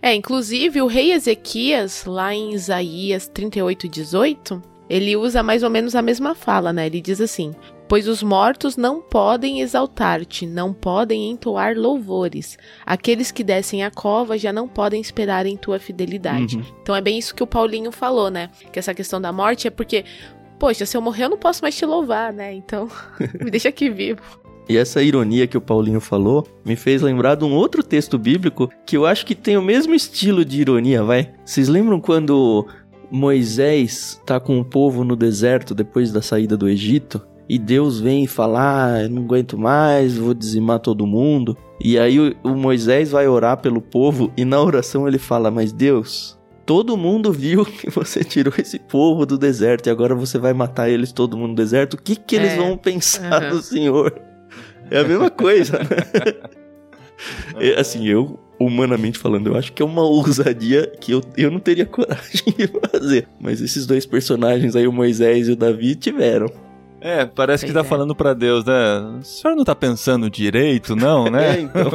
É, 0.00 0.14
inclusive 0.14 0.80
o 0.80 0.86
rei 0.86 1.12
Ezequias, 1.12 2.04
lá 2.04 2.34
em 2.34 2.54
Isaías 2.54 3.28
38, 3.28 3.88
18, 3.88 4.62
ele 4.88 5.16
usa 5.16 5.42
mais 5.42 5.62
ou 5.62 5.70
menos 5.70 5.94
a 5.94 6.02
mesma 6.02 6.34
fala, 6.34 6.72
né? 6.72 6.86
Ele 6.86 7.00
diz 7.00 7.20
assim: 7.20 7.52
Pois 7.88 8.08
os 8.08 8.22
mortos 8.22 8.76
não 8.76 9.00
podem 9.00 9.60
exaltar-te, 9.60 10.46
não 10.46 10.72
podem 10.72 11.30
entoar 11.30 11.76
louvores. 11.76 12.58
Aqueles 12.84 13.30
que 13.30 13.44
descem 13.44 13.84
a 13.84 13.90
cova 13.90 14.36
já 14.36 14.52
não 14.52 14.66
podem 14.66 15.00
esperar 15.00 15.46
em 15.46 15.56
tua 15.56 15.78
fidelidade. 15.78 16.56
Uhum. 16.56 16.64
Então 16.82 16.96
é 16.96 17.00
bem 17.00 17.18
isso 17.18 17.34
que 17.34 17.42
o 17.42 17.46
Paulinho 17.46 17.92
falou, 17.92 18.30
né? 18.30 18.50
Que 18.72 18.78
essa 18.78 18.94
questão 18.94 19.20
da 19.20 19.32
morte 19.32 19.68
é 19.68 19.70
porque, 19.70 20.04
poxa, 20.58 20.84
se 20.84 20.96
eu 20.96 21.00
morrer 21.00 21.24
eu 21.24 21.30
não 21.30 21.38
posso 21.38 21.62
mais 21.62 21.76
te 21.76 21.86
louvar, 21.86 22.32
né? 22.32 22.52
Então, 22.54 22.88
me 23.40 23.50
deixa 23.50 23.68
aqui 23.68 23.88
vivo. 23.88 24.20
E 24.68 24.76
essa 24.76 25.00
ironia 25.00 25.46
que 25.46 25.56
o 25.56 25.60
Paulinho 25.60 26.00
falou 26.00 26.44
me 26.64 26.74
fez 26.74 27.00
lembrar 27.00 27.36
de 27.36 27.44
um 27.44 27.54
outro 27.54 27.84
texto 27.84 28.18
bíblico 28.18 28.68
que 28.84 28.96
eu 28.96 29.06
acho 29.06 29.24
que 29.24 29.34
tem 29.34 29.56
o 29.56 29.62
mesmo 29.62 29.94
estilo 29.94 30.44
de 30.44 30.60
ironia, 30.60 31.04
vai? 31.04 31.32
Vocês 31.44 31.68
lembram 31.68 32.00
quando 32.00 32.66
Moisés 33.10 34.20
tá 34.26 34.38
com 34.40 34.58
o 34.58 34.64
povo 34.64 35.04
no 35.04 35.16
deserto 35.16 35.74
depois 35.74 36.12
da 36.12 36.22
saída 36.22 36.56
do 36.56 36.68
Egito? 36.68 37.22
e 37.48 37.58
Deus 37.58 38.00
vem 38.00 38.26
falar, 38.26 39.04
ah, 39.04 39.08
não 39.08 39.22
aguento 39.22 39.56
mais, 39.56 40.16
vou 40.16 40.34
dizimar 40.34 40.80
todo 40.80 41.06
mundo. 41.06 41.56
E 41.80 41.98
aí 41.98 42.18
o, 42.18 42.34
o, 42.42 42.56
Moisés 42.56 43.10
vai 43.10 43.28
orar 43.28 43.58
pelo 43.58 43.80
povo 43.80 44.32
e 44.36 44.44
na 44.44 44.60
oração 44.60 45.06
ele 45.06 45.18
fala: 45.18 45.50
"Mas 45.50 45.72
Deus, 45.72 46.38
todo 46.64 46.96
mundo 46.96 47.32
viu 47.32 47.64
que 47.66 47.90
você 47.90 48.24
tirou 48.24 48.52
esse 48.58 48.78
povo 48.78 49.24
do 49.24 49.38
deserto 49.38 49.86
e 49.86 49.90
agora 49.90 50.14
você 50.14 50.38
vai 50.38 50.52
matar 50.52 50.88
eles 50.88 51.12
todo 51.12 51.36
mundo 51.36 51.50
no 51.50 51.56
deserto. 51.56 51.94
O 51.94 52.02
que 52.02 52.16
que 52.16 52.36
eles 52.36 52.52
é. 52.52 52.56
vão 52.56 52.76
pensar 52.76 53.44
uhum. 53.44 53.50
do 53.50 53.62
Senhor?" 53.62 54.20
É 54.90 55.00
a 55.00 55.04
mesma 55.04 55.30
coisa. 55.30 55.80
é, 57.58 57.78
assim, 57.78 58.06
eu 58.06 58.38
humanamente 58.58 59.18
falando, 59.18 59.48
eu 59.48 59.56
acho 59.56 59.72
que 59.72 59.82
é 59.82 59.84
uma 59.84 60.02
ousadia 60.06 60.86
que 61.00 61.12
eu, 61.12 61.20
eu 61.36 61.50
não 61.50 61.60
teria 61.60 61.84
coragem 61.86 62.54
de 62.56 62.66
fazer. 62.90 63.28
Mas 63.40 63.60
esses 63.60 63.86
dois 63.86 64.06
personagens 64.06 64.74
aí, 64.76 64.86
o 64.86 64.92
Moisés 64.92 65.48
e 65.48 65.52
o 65.52 65.56
Davi, 65.56 65.94
tiveram. 65.94 66.50
É, 67.00 67.26
parece 67.26 67.64
pois 67.64 67.70
que 67.70 67.78
tá 67.78 67.84
é. 67.84 67.88
falando 67.88 68.14
para 68.14 68.34
Deus, 68.34 68.64
né? 68.64 69.18
O 69.20 69.22
senhor 69.22 69.54
não 69.54 69.64
tá 69.64 69.74
pensando 69.74 70.30
direito, 70.30 70.96
não, 70.96 71.30
né? 71.30 71.58
é, 71.58 71.60
então. 71.60 71.90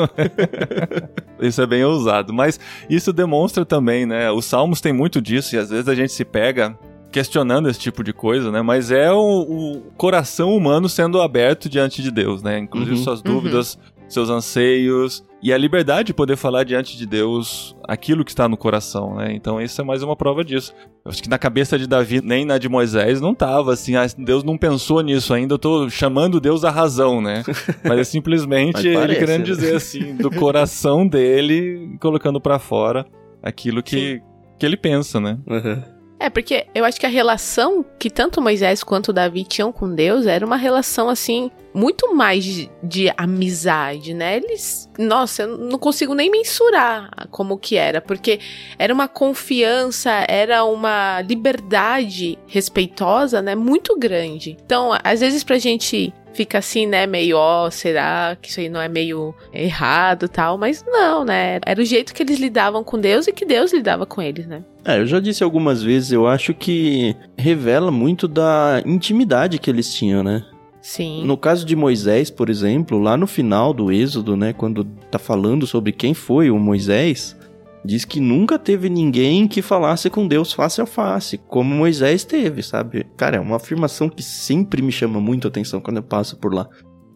isso 1.41 1.61
é 1.61 1.65
bem 1.65 1.83
ousado, 1.83 2.31
mas 2.31 2.59
isso 2.89 3.11
demonstra 3.11 3.65
também, 3.65 4.05
né? 4.05 4.31
Os 4.31 4.45
salmos 4.45 4.79
têm 4.79 4.93
muito 4.93 5.21
disso 5.21 5.55
e 5.55 5.57
às 5.57 5.69
vezes 5.69 5.87
a 5.87 5.95
gente 5.95 6.13
se 6.13 6.23
pega 6.23 6.77
questionando 7.11 7.69
esse 7.69 7.79
tipo 7.79 8.03
de 8.03 8.13
coisa, 8.13 8.51
né? 8.51 8.61
Mas 8.61 8.89
é 8.89 9.11
o, 9.11 9.17
o 9.17 9.81
coração 9.97 10.55
humano 10.55 10.87
sendo 10.87 11.19
aberto 11.19 11.67
diante 11.67 12.01
de 12.01 12.09
Deus, 12.09 12.41
né? 12.41 12.57
Inclusive 12.57 12.95
uhum, 12.95 13.03
suas 13.03 13.21
dúvidas, 13.21 13.75
uhum. 13.75 14.09
seus 14.09 14.29
anseios, 14.29 15.25
e 15.41 15.51
a 15.51 15.57
liberdade 15.57 16.07
de 16.07 16.13
poder 16.13 16.35
falar 16.35 16.63
diante 16.63 16.95
de 16.97 17.05
Deus 17.05 17.75
aquilo 17.87 18.23
que 18.23 18.31
está 18.31 18.47
no 18.47 18.55
coração, 18.55 19.15
né? 19.15 19.33
Então 19.33 19.59
isso 19.61 19.81
é 19.81 19.83
mais 19.83 20.03
uma 20.03 20.15
prova 20.15 20.43
disso. 20.43 20.73
Eu 21.03 21.09
acho 21.09 21.21
que 21.21 21.29
na 21.29 21.39
cabeça 21.39 21.79
de 21.79 21.87
Davi, 21.87 22.21
nem 22.21 22.45
na 22.45 22.57
de 22.57 22.69
Moisés, 22.69 23.19
não 23.19 23.33
tava 23.33 23.73
assim, 23.73 23.95
ah, 23.95 24.05
Deus 24.17 24.43
não 24.43 24.57
pensou 24.57 25.01
nisso 25.01 25.33
ainda, 25.33 25.55
eu 25.55 25.59
tô 25.59 25.89
chamando 25.89 26.39
Deus 26.39 26.63
à 26.63 26.69
razão, 26.69 27.21
né? 27.21 27.43
Mas 27.83 27.99
é 27.99 28.03
simplesmente 28.03 28.73
Mas 28.73 28.93
parece, 28.93 29.03
ele 29.03 29.15
querendo 29.15 29.39
né? 29.39 29.45
dizer 29.45 29.75
assim, 29.75 30.15
do 30.15 30.29
coração 30.29 31.07
dele, 31.07 31.97
colocando 31.99 32.39
para 32.39 32.59
fora 32.59 33.05
aquilo 33.41 33.81
que, 33.81 34.21
que 34.59 34.65
ele 34.65 34.77
pensa, 34.77 35.19
né? 35.19 35.39
Uhum. 35.47 35.81
É, 36.21 36.29
porque 36.29 36.67
eu 36.75 36.85
acho 36.85 36.99
que 36.99 37.05
a 37.07 37.09
relação 37.09 37.83
que 37.97 38.07
tanto 38.07 38.39
Moisés 38.39 38.83
quanto 38.83 39.11
Davi 39.11 39.43
tinham 39.43 39.71
com 39.71 39.91
Deus 39.91 40.27
era 40.27 40.45
uma 40.45 40.55
relação 40.55 41.09
assim 41.09 41.49
muito 41.73 42.13
mais 42.13 42.43
de, 42.43 42.69
de, 42.83 43.11
amizade, 43.17 44.13
né? 44.13 44.37
Eles, 44.37 44.87
nossa, 44.99 45.43
eu 45.43 45.57
não 45.57 45.79
consigo 45.79 46.13
nem 46.13 46.29
mensurar 46.29 47.09
como 47.31 47.57
que 47.57 47.75
era, 47.75 47.99
porque 47.99 48.39
era 48.77 48.93
uma 48.93 49.07
confiança, 49.07 50.11
era 50.27 50.63
uma 50.63 51.21
liberdade 51.21 52.37
respeitosa, 52.45 53.41
né? 53.41 53.55
Muito 53.55 53.97
grande. 53.97 54.55
Então, 54.63 54.91
às 55.03 55.21
vezes 55.21 55.43
pra 55.43 55.57
gente 55.57 56.13
fica 56.33 56.57
assim, 56.57 56.85
né, 56.85 57.05
meio, 57.05 57.37
ó, 57.37 57.67
oh, 57.67 57.71
será 57.71 58.37
que 58.41 58.49
isso 58.49 58.59
aí 58.59 58.69
não 58.69 58.81
é 58.81 58.87
meio 58.87 59.33
errado 59.53 60.27
tal? 60.27 60.57
Mas 60.57 60.83
não, 60.87 61.23
né? 61.23 61.59
Era 61.65 61.81
o 61.81 61.85
jeito 61.85 62.13
que 62.13 62.23
eles 62.23 62.39
lidavam 62.39 62.83
com 62.83 62.99
Deus 62.99 63.27
e 63.27 63.33
que 63.33 63.45
Deus 63.45 63.73
lidava 63.73 64.05
com 64.05 64.21
eles, 64.21 64.47
né? 64.47 64.63
É, 64.83 64.99
eu 64.99 65.05
já 65.05 65.19
disse 65.19 65.43
algumas 65.43 65.83
vezes, 65.83 66.11
eu 66.11 66.27
acho 66.27 66.53
que 66.53 67.15
revela 67.37 67.91
muito 67.91 68.27
da 68.27 68.81
intimidade 68.85 69.59
que 69.59 69.69
eles 69.69 69.93
tinham, 69.93 70.23
né? 70.23 70.43
Sim. 70.81 71.23
No 71.25 71.37
caso 71.37 71.63
de 71.63 71.75
Moisés, 71.75 72.31
por 72.31 72.49
exemplo, 72.49 72.97
lá 72.97 73.15
no 73.15 73.27
final 73.27 73.71
do 73.71 73.91
Êxodo, 73.91 74.35
né, 74.35 74.51
quando 74.51 74.83
tá 75.11 75.19
falando 75.19 75.67
sobre 75.67 75.91
quem 75.91 76.15
foi 76.15 76.49
o 76.49 76.57
Moisés, 76.57 77.37
diz 77.83 78.05
que 78.05 78.19
nunca 78.19 78.59
teve 78.59 78.89
ninguém 78.89 79.47
que 79.47 79.61
falasse 79.61 80.09
com 80.09 80.27
Deus 80.27 80.53
face 80.53 80.81
a 80.81 80.85
face, 80.85 81.37
como 81.37 81.75
Moisés 81.75 82.23
teve, 82.23 82.61
sabe? 82.61 83.05
Cara, 83.17 83.37
é 83.37 83.39
uma 83.39 83.57
afirmação 83.57 84.09
que 84.09 84.23
sempre 84.23 84.81
me 84.81 84.91
chama 84.91 85.19
muito 85.19 85.47
atenção 85.47 85.81
quando 85.81 85.97
eu 85.97 86.03
passo 86.03 86.37
por 86.37 86.53
lá. 86.53 86.67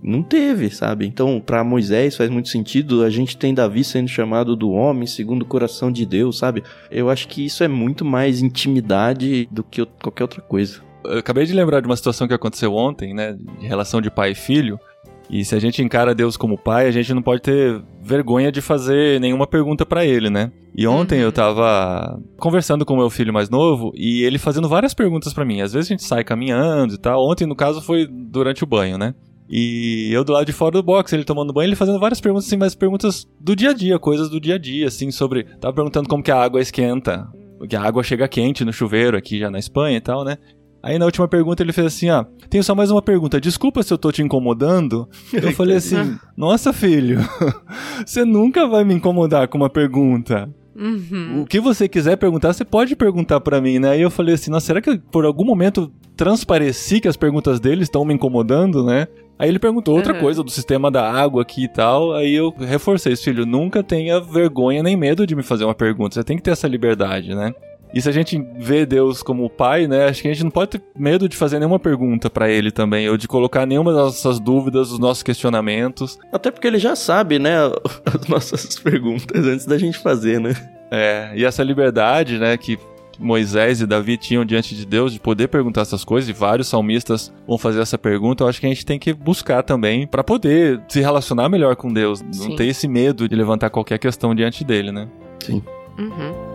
Não 0.04 0.22
teve, 0.22 0.70
sabe? 0.70 1.08
Então, 1.08 1.42
para 1.44 1.64
Moisés 1.64 2.16
faz 2.16 2.30
muito 2.30 2.50
sentido. 2.50 3.04
A 3.04 3.10
gente 3.10 3.36
tem 3.36 3.56
Davi 3.56 3.84
sendo 3.84 4.08
chamado 4.08 4.56
do 4.56 4.70
homem 4.70 5.08
segundo 5.08 5.42
o 5.42 5.48
coração 5.48 5.92
de 5.92 6.06
Deus, 6.06 6.38
sabe? 6.38 6.64
Eu 6.92 7.10
acho 7.10 7.28
que 7.28 7.44
isso 7.44 7.64
é 7.64 7.68
muito 7.68 8.06
mais 8.06 8.42
intimidade 8.42 9.48
do 9.52 9.64
que 9.64 9.84
qualquer 10.02 10.24
outra 10.24 10.42
coisa. 10.42 10.80
Eu 11.04 11.20
acabei 11.20 11.46
de 11.46 11.54
lembrar 11.54 11.82
de 11.82 11.88
uma 11.88 11.96
situação 11.96 12.28
que 12.28 12.34
aconteceu 12.34 12.74
ontem, 12.74 13.14
né? 13.16 13.34
De 13.34 13.66
relação 13.66 14.00
de 14.00 14.12
pai 14.12 14.32
e 14.32 14.36
filho. 14.36 14.80
E 15.30 15.44
se 15.44 15.56
a 15.56 15.60
gente 15.60 15.82
encara 15.82 16.14
Deus 16.14 16.38
como 16.38 16.58
pai, 16.58 16.88
a 16.88 16.92
gente 16.92 17.14
não 17.14 17.22
pode 17.22 17.42
ter 17.42 17.82
vergonha 18.02 18.52
de 18.52 18.62
fazer 18.62 19.20
nenhuma 19.20 19.48
pergunta 19.48 19.86
para 19.86 20.06
ele, 20.06 20.30
né? 20.30 20.52
E 20.78 20.86
ontem 20.86 21.20
uhum. 21.20 21.26
eu 21.26 21.32
tava 21.32 22.22
conversando 22.38 22.86
com 22.86 22.94
o 22.94 22.98
meu 22.98 23.10
filho 23.10 23.34
mais 23.34 23.50
novo 23.50 23.92
e 23.96 24.24
ele 24.24 24.38
fazendo 24.38 24.70
várias 24.70 24.94
perguntas 24.94 25.34
para 25.34 25.46
mim. 25.46 25.62
Às 25.62 25.74
vezes 25.74 25.90
a 25.90 25.94
gente 25.94 26.04
sai 26.04 26.24
caminhando 26.24 26.94
e 26.94 26.98
tal. 26.98 27.26
Ontem, 27.26 27.46
no 27.46 27.56
caso, 27.56 27.82
foi 27.82 28.08
durante 28.08 28.64
o 28.64 28.68
banho, 28.68 28.98
né? 28.98 29.16
E 29.50 30.10
eu 30.12 30.24
do 30.24 30.34
lado 30.34 30.46
de 30.46 30.52
fora 30.52 30.72
do 30.72 30.84
box, 30.84 31.14
ele 31.14 31.24
tomando 31.24 31.54
banho, 31.54 31.68
ele 31.68 31.76
fazendo 31.76 32.00
várias 32.00 32.20
perguntas, 32.20 32.48
assim, 32.48 32.58
mas 32.58 32.74
perguntas 32.74 33.28
do 33.40 33.56
dia 33.56 33.70
a 33.70 33.74
dia, 33.74 34.00
coisas 34.00 34.30
do 34.30 34.40
dia 34.40 34.56
a 34.56 34.58
dia, 34.58 34.88
assim, 34.88 35.12
sobre. 35.12 35.44
Tava 35.60 35.74
perguntando 35.74 36.10
como 36.10 36.24
que 36.24 36.32
a 36.32 36.42
água 36.42 36.62
esquenta. 36.62 37.28
Que 37.70 37.76
a 37.76 37.82
água 37.82 38.04
chega 38.04 38.28
quente 38.28 38.66
no 38.66 38.74
chuveiro 38.74 39.16
aqui 39.16 39.40
já 39.40 39.50
na 39.50 39.58
Espanha 39.58 39.98
e 39.98 40.02
tal, 40.02 40.26
né? 40.26 40.38
Aí 40.86 41.00
na 41.00 41.06
última 41.06 41.28
pergunta 41.28 41.64
ele 41.64 41.74
fez 41.74 41.88
assim, 41.88 42.12
ó, 42.12 42.24
tenho 42.48 42.64
só 42.64 42.76
mais 42.76 42.92
uma 42.92 43.02
pergunta, 43.02 43.42
desculpa 43.42 43.82
se 43.82 43.92
eu 43.92 43.98
tô 43.98 44.12
te 44.12 44.22
incomodando. 44.22 45.10
Eu 45.34 45.52
falei 45.54 45.78
assim, 45.78 46.16
nossa 46.38 46.72
filho, 46.72 47.18
você 48.06 48.24
nunca 48.24 48.68
vai 48.68 48.84
me 48.84 48.94
incomodar 48.94 49.48
com 49.48 49.58
uma 49.58 49.70
pergunta. 49.70 50.48
Uhum. 50.76 51.42
O 51.42 51.46
que 51.48 51.60
você 51.60 51.88
quiser 51.88 52.18
perguntar, 52.18 52.54
você 52.54 52.64
pode 52.64 52.96
perguntar 52.96 53.40
para 53.40 53.60
mim, 53.60 53.80
né? 53.80 53.92
Aí 53.92 54.02
eu 54.02 54.12
falei 54.12 54.36
assim, 54.36 54.52
nossa, 54.52 54.68
será 54.68 54.80
que 54.80 54.96
por 55.10 55.26
algum 55.26 55.44
momento 55.44 55.92
transpareci 56.16 57.00
que 57.00 57.08
as 57.08 57.18
perguntas 57.18 57.60
dele 57.60 57.82
estão 57.82 58.06
me 58.06 58.14
incomodando, 58.14 58.86
né? 58.86 59.08
Aí 59.40 59.50
ele 59.50 59.58
perguntou 59.58 59.96
outra 59.96 60.14
uhum. 60.14 60.20
coisa 60.20 60.44
do 60.44 60.52
sistema 60.52 60.92
da 60.92 61.12
água 61.12 61.42
aqui 61.42 61.64
e 61.64 61.68
tal. 61.68 62.14
Aí 62.14 62.32
eu 62.32 62.54
reforcei, 62.60 63.16
filho, 63.16 63.44
nunca 63.44 63.82
tenha 63.82 64.20
vergonha 64.20 64.84
nem 64.84 64.96
medo 64.96 65.26
de 65.26 65.36
me 65.36 65.42
fazer 65.42 65.66
uma 65.66 65.74
pergunta. 65.74 66.14
Você 66.14 66.24
tem 66.24 66.38
que 66.38 66.44
ter 66.44 66.52
essa 66.52 66.68
liberdade, 66.68 67.34
né? 67.34 67.56
E 67.96 68.02
se 68.02 68.10
a 68.10 68.12
gente 68.12 68.38
vê 68.58 68.86
Deus 68.86 69.24
como 69.24 69.50
pai, 69.50 69.88
né, 69.88 70.10
acho 70.10 70.22
que 70.22 70.28
a 70.28 70.34
gente 70.34 70.44
não 70.44 70.52
pode 70.52 70.72
ter 70.72 70.84
medo 70.98 71.30
de 71.30 71.38
fazer 71.38 71.60
nenhuma 71.60 71.80
pergunta 71.80 72.30
para 72.30 72.50
ele 72.50 72.70
também, 72.70 73.10
ou 73.10 73.16
de 73.16 73.26
colocar 73.26 73.66
nenhuma 73.66 73.94
das 73.94 74.04
nossas 74.04 74.38
dúvidas, 74.38 74.92
os 74.92 75.00
nossos 75.00 75.24
questionamentos. 75.24 76.20
Até 76.30 76.52
porque 76.52 76.68
ele 76.68 76.78
já 76.78 76.94
sabe, 76.94 77.40
né, 77.40 77.56
as 78.06 78.28
nossas 78.28 78.78
perguntas 78.78 79.46
antes 79.46 79.66
da 79.66 79.78
gente 79.78 79.98
fazer, 79.98 80.42
né? 80.42 80.54
É, 80.92 81.32
e 81.36 81.46
essa 81.46 81.64
liberdade, 81.64 82.38
né, 82.38 82.58
que 82.58 82.78
Moisés 83.18 83.80
e 83.80 83.88
Davi 83.88 84.18
tinham 84.18 84.44
diante 84.44 84.76
de 84.76 84.86
Deus 84.86 85.14
de 85.14 85.20
poder 85.22 85.48
perguntar 85.48 85.82
essas 85.82 86.04
coisas, 86.04 86.30
e 86.30 86.34
vários 86.34 86.68
salmistas 86.68 87.34
vão 87.48 87.58
fazer 87.58 87.80
essa 87.80 87.98
pergunta, 87.98 88.44
eu 88.44 88.50
acho 88.50 88.60
que 88.60 88.66
a 88.66 88.70
gente 88.70 88.86
tem 88.86 89.00
que 89.00 89.14
buscar 89.14 89.64
também 89.64 90.06
para 90.06 90.22
poder 90.22 90.82
se 90.90 91.00
relacionar 91.00 91.48
melhor 91.48 91.78
com 91.78 91.94
Deus, 91.94 92.20
Sim. 92.30 92.50
não 92.50 92.56
ter 92.58 92.66
esse 92.66 92.90
medo 92.90 93.30
de 93.30 93.36
levantar 93.38 93.70
qualquer 93.70 94.00
questão 94.00 94.36
diante 94.36 94.66
dele, 94.66 94.92
né? 94.92 95.08
Sim. 95.40 95.64
Uhum. 95.98 96.55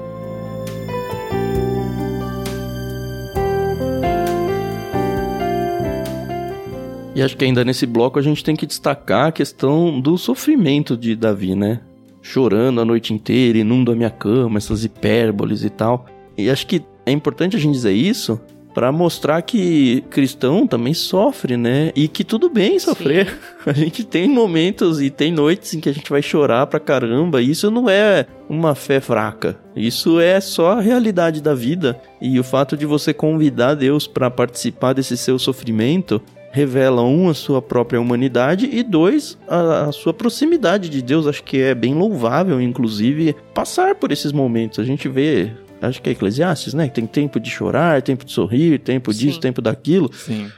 E 7.21 7.23
acho 7.23 7.37
que 7.37 7.45
ainda 7.45 7.63
nesse 7.63 7.85
bloco 7.85 8.19
a 8.19 8.23
gente 8.23 8.43
tem 8.43 8.57
que 8.57 8.65
destacar 8.65 9.27
a 9.27 9.33
questão 9.33 10.01
do 10.01 10.17
sofrimento 10.17 10.97
de 10.97 11.15
Davi, 11.15 11.55
né? 11.55 11.81
Chorando 12.23 12.81
a 12.81 12.85
noite 12.85 13.13
inteira, 13.13 13.59
inundo 13.59 13.93
a 13.93 13.95
minha 13.95 14.09
cama, 14.09 14.57
essas 14.57 14.87
hipérboles 14.87 15.63
e 15.63 15.69
tal. 15.69 16.07
E 16.35 16.49
acho 16.49 16.67
que 16.67 16.83
é 17.05 17.13
importante 17.13 17.57
a 17.57 17.61
gente 17.61 17.75
dizer 17.75 17.93
isso, 17.93 18.41
para 18.73 18.91
mostrar 18.91 19.43
que 19.43 20.03
cristão 20.09 20.67
também 20.67 20.95
sofre, 20.95 21.59
né? 21.59 21.93
E 21.95 22.09
que 22.09 22.25
tudo 22.25 22.49
bem 22.49 22.79
sofrer. 22.79 23.27
Sim. 23.27 23.37
A 23.69 23.75
gente 23.75 24.03
tem 24.03 24.27
momentos 24.27 25.03
e 25.03 25.11
tem 25.11 25.31
noites 25.31 25.75
em 25.75 25.81
que 25.81 25.91
a 25.91 25.93
gente 25.93 26.09
vai 26.09 26.23
chorar 26.23 26.67
pra 26.69 26.81
caramba. 26.81 27.43
E 27.43 27.51
isso 27.51 27.71
não 27.71 27.91
é 27.91 28.27
uma 28.49 28.75
fé 28.75 28.99
fraca. 28.99 29.59
Isso 29.77 30.19
é 30.19 30.41
só 30.41 30.79
a 30.79 30.81
realidade 30.81 31.43
da 31.43 31.55
vida. 31.55 32.01
E 32.19 32.41
o 32.41 32.45
fato 32.45 32.79
de 32.79 32.87
você 32.87 33.13
convidar 33.13 33.75
Deus 33.75 34.07
para 34.07 34.31
participar 34.31 34.95
desse 34.95 35.19
seu 35.19 35.39
sofrimento 35.39 36.23
revela 36.51 37.03
um 37.03 37.29
a 37.29 37.35
sua 37.35 37.63
própria 37.63 38.01
humanidade 38.01 38.69
e 38.73 38.83
dois 38.83 39.39
a, 39.49 39.89
a, 39.89 39.93
sua 39.93 40.13
proximidade 40.13 40.89
de 40.89 41.01
Deus. 41.01 41.27
Acho 41.27 41.43
que 41.43 41.59
é 41.59 41.75
bem 41.75 41.95
louvável, 41.95 42.61
inclusive, 42.61 43.35
passar 43.55 43.95
por 43.95 44.11
esses 44.13 44.33
momentos. 44.33 44.79
A 44.79 44.85
gente 44.85 45.09
vê 45.09 45.53
acho 45.81 46.03
que 46.03 46.11
é 46.11 46.13
Eclesiastes, 46.13 46.75
né? 46.75 46.89
Que 46.89 46.95
tem 46.95 47.07
tempo 47.07 47.41
de 47.41 47.51
chorar, 47.51 48.03
tempo 48.03 48.25
de 48.25 48.33
sorrir, 48.33 48.81
tempo 48.81 49.13
Sim. 49.13 49.19
disso, 49.19 49.41
tempo 49.41 49.63
daquilo. 49.63 50.13
Sim. 50.13 50.51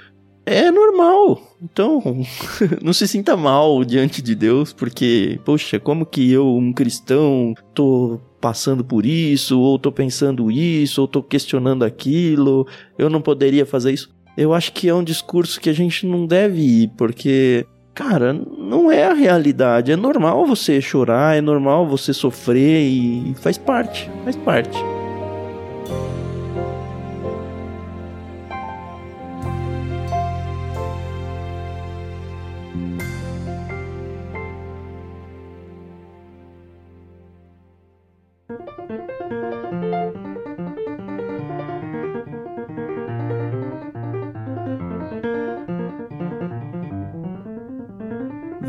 É 0.45 0.71
normal. 0.73 1.41
Então, 1.63 2.03
não 2.83 2.93
se 2.93 3.07
sinta 3.07 3.37
mal 3.37 3.85
diante 3.85 4.21
de 4.21 4.35
Deus, 4.35 4.73
porque, 4.73 5.39
poxa, 5.45 5.79
como 5.79 6.05
que 6.05 6.33
eu, 6.33 6.57
um 6.57 6.73
cristão, 6.73 7.55
tô 7.73 8.21
passando 8.41 8.85
por 8.85 9.07
isso, 9.07 9.61
ou 9.61 9.79
tô 9.79 9.93
pensando 9.93 10.51
isso, 10.51 11.01
ou 11.01 11.07
tô 11.07 11.23
questionando 11.23 11.85
aquilo, 11.85 12.67
eu 12.99 13.09
não 13.09 13.23
poderia 13.23 13.65
fazer 13.65 13.93
isso. 13.93 14.13
Eu 14.37 14.55
acho 14.55 14.73
que 14.73 14.89
é 14.89 14.95
um 14.95 15.05
discurso 15.05 15.61
que 15.61 15.69
a 15.69 15.75
gente 15.75 16.07
não 16.07 16.27
deve 16.27 16.61
ir, 16.61 16.91
porque 16.97 17.67
Cara, 17.95 18.33
não 18.33 18.91
é 18.91 19.05
a 19.05 19.13
realidade. 19.13 19.93
É 19.93 19.97
normal 19.97 20.47
você 20.47 20.81
chorar, 20.81 21.37
é 21.37 21.43
normal 21.43 21.87
você 21.87 22.15
sofrer 22.15 22.81
e 22.81 23.35
faz 23.35 23.59
parte, 23.59 24.11
faz 24.25 24.35
parte. 24.37 24.79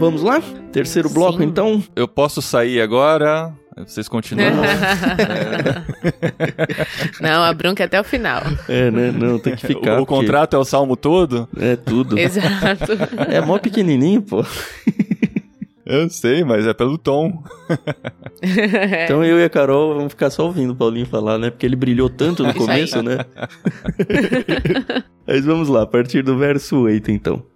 Vamos 0.04 0.22
lá? 0.22 0.44
Terceiro 0.74 1.10
bloco, 1.10 1.38
Sim. 1.38 1.46
então. 1.46 1.82
Eu 1.96 2.10
posso 2.10 2.42
sair 2.42 2.82
agora? 2.82 3.54
Vocês 3.78 4.10
continuam? 4.10 4.52
não, 7.22 7.42
a 7.42 7.54
bronca 7.54 7.84
é 7.84 7.86
até 7.86 8.02
o 8.02 8.04
final. 8.04 8.42
É, 8.68 8.92
né? 8.92 9.12
Não, 9.12 9.40
tem 9.40 9.56
que 9.56 9.66
ficar. 9.66 10.00
O, 10.00 10.04
o 10.04 10.06
porque... 10.06 10.22
contrato 10.22 10.58
é 10.58 10.60
o 10.60 10.66
salmo 10.66 10.98
todo? 10.98 11.48
É 11.58 11.78
tudo. 11.78 12.20
Exato. 12.20 12.92
É 13.30 13.40
mó 13.40 13.58
pequenininho, 13.60 14.22
pô. 14.22 14.46
Eu 15.86 16.10
sei, 16.10 16.44
mas 16.44 16.68
é 16.68 16.74
pelo 16.74 16.98
tom. 16.98 17.42
então 19.06 19.24
eu 19.24 19.40
e 19.40 19.46
a 19.46 19.50
Carol 19.50 19.96
vamos 19.96 20.12
ficar 20.12 20.30
só 20.30 20.46
ouvindo 20.48 20.74
o 20.74 20.76
Paulinho 20.76 21.06
falar, 21.06 21.38
né? 21.38 21.50
Porque 21.50 21.66
ele 21.66 21.78
brilhou 21.78 22.10
tanto 22.10 22.44
no 22.44 22.54
começo, 22.54 23.02
né? 23.02 23.20
mas 25.26 25.46
vamos 25.46 25.70
lá, 25.70 25.84
a 25.84 25.88
partir 25.88 26.24
do 26.24 26.38
verso 26.38 26.78
8, 26.82 27.10
então. 27.10 27.53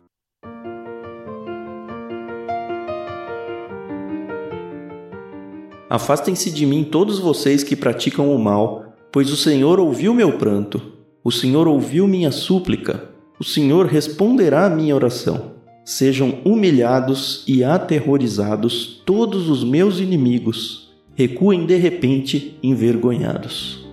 Afastem-se 5.90 6.52
de 6.52 6.66
mim 6.66 6.84
todos 6.84 7.18
vocês 7.18 7.64
que 7.64 7.74
praticam 7.74 8.36
o 8.36 8.38
mal, 8.38 8.94
pois 9.10 9.32
o 9.32 9.38
Senhor 9.38 9.80
ouviu 9.80 10.14
meu 10.14 10.38
pranto, 10.38 10.82
o 11.24 11.32
Senhor 11.32 11.66
ouviu 11.66 12.06
minha 12.06 12.30
súplica, 12.30 13.10
o 13.40 13.44
Senhor 13.44 13.86
responderá 13.86 14.66
à 14.66 14.70
minha 14.70 14.94
oração. 14.94 15.56
Sejam 15.86 16.40
humilhados 16.44 17.46
e 17.48 17.64
aterrorizados 17.64 19.02
todos 19.06 19.48
os 19.48 19.64
meus 19.64 20.00
inimigos, 20.00 20.94
recuem 21.16 21.66
de 21.66 21.78
repente 21.78 22.60
envergonhados. 22.62 23.88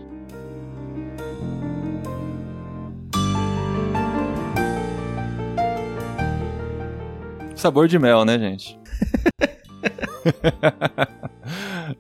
Sabor 7.54 7.86
de 7.86 8.00
mel, 8.00 8.24
né, 8.24 8.36
gente? 8.36 8.76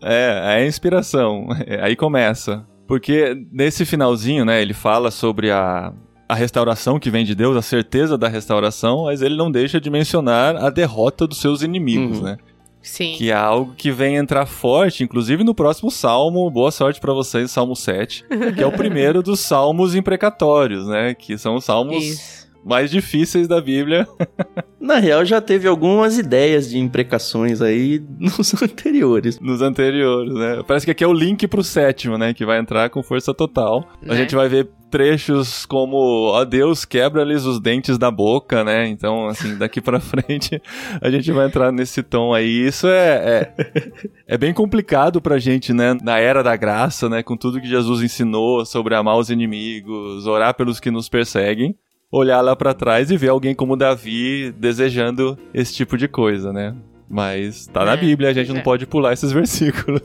é, 0.02 0.42
é 0.44 0.62
a 0.62 0.66
inspiração. 0.66 1.48
Aí 1.82 1.96
começa. 1.96 2.66
Porque 2.86 3.34
nesse 3.50 3.84
finalzinho, 3.84 4.44
né, 4.44 4.60
ele 4.60 4.74
fala 4.74 5.10
sobre 5.10 5.50
a, 5.50 5.92
a 6.28 6.34
restauração 6.34 6.98
que 6.98 7.10
vem 7.10 7.24
de 7.24 7.34
Deus, 7.34 7.56
a 7.56 7.62
certeza 7.62 8.18
da 8.18 8.28
restauração, 8.28 9.04
mas 9.04 9.22
ele 9.22 9.36
não 9.36 9.50
deixa 9.50 9.80
de 9.80 9.88
mencionar 9.88 10.56
a 10.56 10.68
derrota 10.68 11.26
dos 11.26 11.38
seus 11.38 11.62
inimigos, 11.62 12.18
uhum. 12.18 12.24
né? 12.24 12.36
Sim. 12.82 13.14
Que 13.16 13.30
é 13.30 13.34
algo 13.34 13.72
que 13.74 13.90
vem 13.90 14.16
entrar 14.16 14.44
forte, 14.44 15.02
inclusive 15.02 15.42
no 15.42 15.54
próximo 15.54 15.90
salmo. 15.90 16.50
Boa 16.50 16.70
sorte 16.70 17.00
para 17.00 17.14
vocês, 17.14 17.50
Salmo 17.50 17.74
7, 17.74 18.26
que 18.54 18.62
é 18.62 18.66
o 18.66 18.72
primeiro 18.72 19.22
dos 19.22 19.40
salmos 19.40 19.94
imprecatórios, 19.94 20.86
né? 20.86 21.14
Que 21.14 21.38
são 21.38 21.54
os 21.54 21.64
salmos 21.64 22.04
Isso 22.04 22.43
mais 22.64 22.90
difíceis 22.90 23.46
da 23.46 23.60
Bíblia. 23.60 24.08
Na 24.80 24.98
real, 24.98 25.24
já 25.24 25.40
teve 25.40 25.66
algumas 25.66 26.18
ideias 26.18 26.68
de 26.68 26.78
imprecações 26.78 27.62
aí 27.62 28.02
nos 28.18 28.52
anteriores. 28.62 29.40
Nos 29.40 29.62
anteriores, 29.62 30.34
né? 30.34 30.62
Parece 30.66 30.84
que 30.84 30.92
aqui 30.92 31.02
é 31.02 31.06
o 31.06 31.12
link 31.12 31.46
pro 31.48 31.64
sétimo, 31.64 32.18
né? 32.18 32.34
Que 32.34 32.44
vai 32.44 32.58
entrar 32.58 32.90
com 32.90 33.02
força 33.02 33.32
total. 33.32 33.88
Né? 34.02 34.12
A 34.12 34.16
gente 34.16 34.34
vai 34.34 34.46
ver 34.46 34.68
trechos 34.90 35.66
como, 35.66 35.96
ó 36.30 36.44
Deus, 36.44 36.84
quebra-lhes 36.84 37.44
os 37.44 37.58
dentes 37.58 37.98
da 37.98 38.10
boca, 38.10 38.62
né? 38.62 38.86
Então, 38.86 39.26
assim, 39.26 39.56
daqui 39.56 39.80
para 39.80 39.98
frente 40.00 40.62
a 41.00 41.10
gente 41.10 41.32
vai 41.32 41.46
entrar 41.46 41.72
nesse 41.72 42.02
tom 42.02 42.34
aí. 42.34 42.66
Isso 42.66 42.86
é, 42.86 43.52
é, 43.56 43.92
é, 44.28 44.38
bem 44.38 44.52
complicado 44.52 45.20
pra 45.20 45.38
gente, 45.38 45.72
né? 45.72 45.96
Na 46.02 46.18
era 46.18 46.42
da 46.42 46.54
graça, 46.56 47.08
né? 47.08 47.22
Com 47.22 47.36
tudo 47.36 47.60
que 47.60 47.66
Jesus 47.66 48.02
ensinou 48.02 48.64
sobre 48.66 48.94
amar 48.94 49.16
os 49.16 49.30
inimigos, 49.30 50.26
orar 50.26 50.54
pelos 50.54 50.78
que 50.78 50.90
nos 50.90 51.08
perseguem 51.08 51.74
olhar 52.14 52.40
lá 52.40 52.54
para 52.54 52.72
trás 52.72 53.10
e 53.10 53.16
ver 53.16 53.28
alguém 53.28 53.54
como 53.54 53.76
Davi 53.76 54.52
desejando 54.52 55.36
esse 55.52 55.74
tipo 55.74 55.98
de 55.98 56.06
coisa, 56.06 56.52
né? 56.52 56.74
Mas 57.10 57.66
tá 57.66 57.82
é, 57.82 57.84
na 57.84 57.96
Bíblia, 57.96 58.30
a 58.30 58.32
gente 58.32 58.50
é. 58.50 58.54
não 58.54 58.60
pode 58.62 58.86
pular 58.86 59.12
esses 59.12 59.30
versículos. 59.32 60.02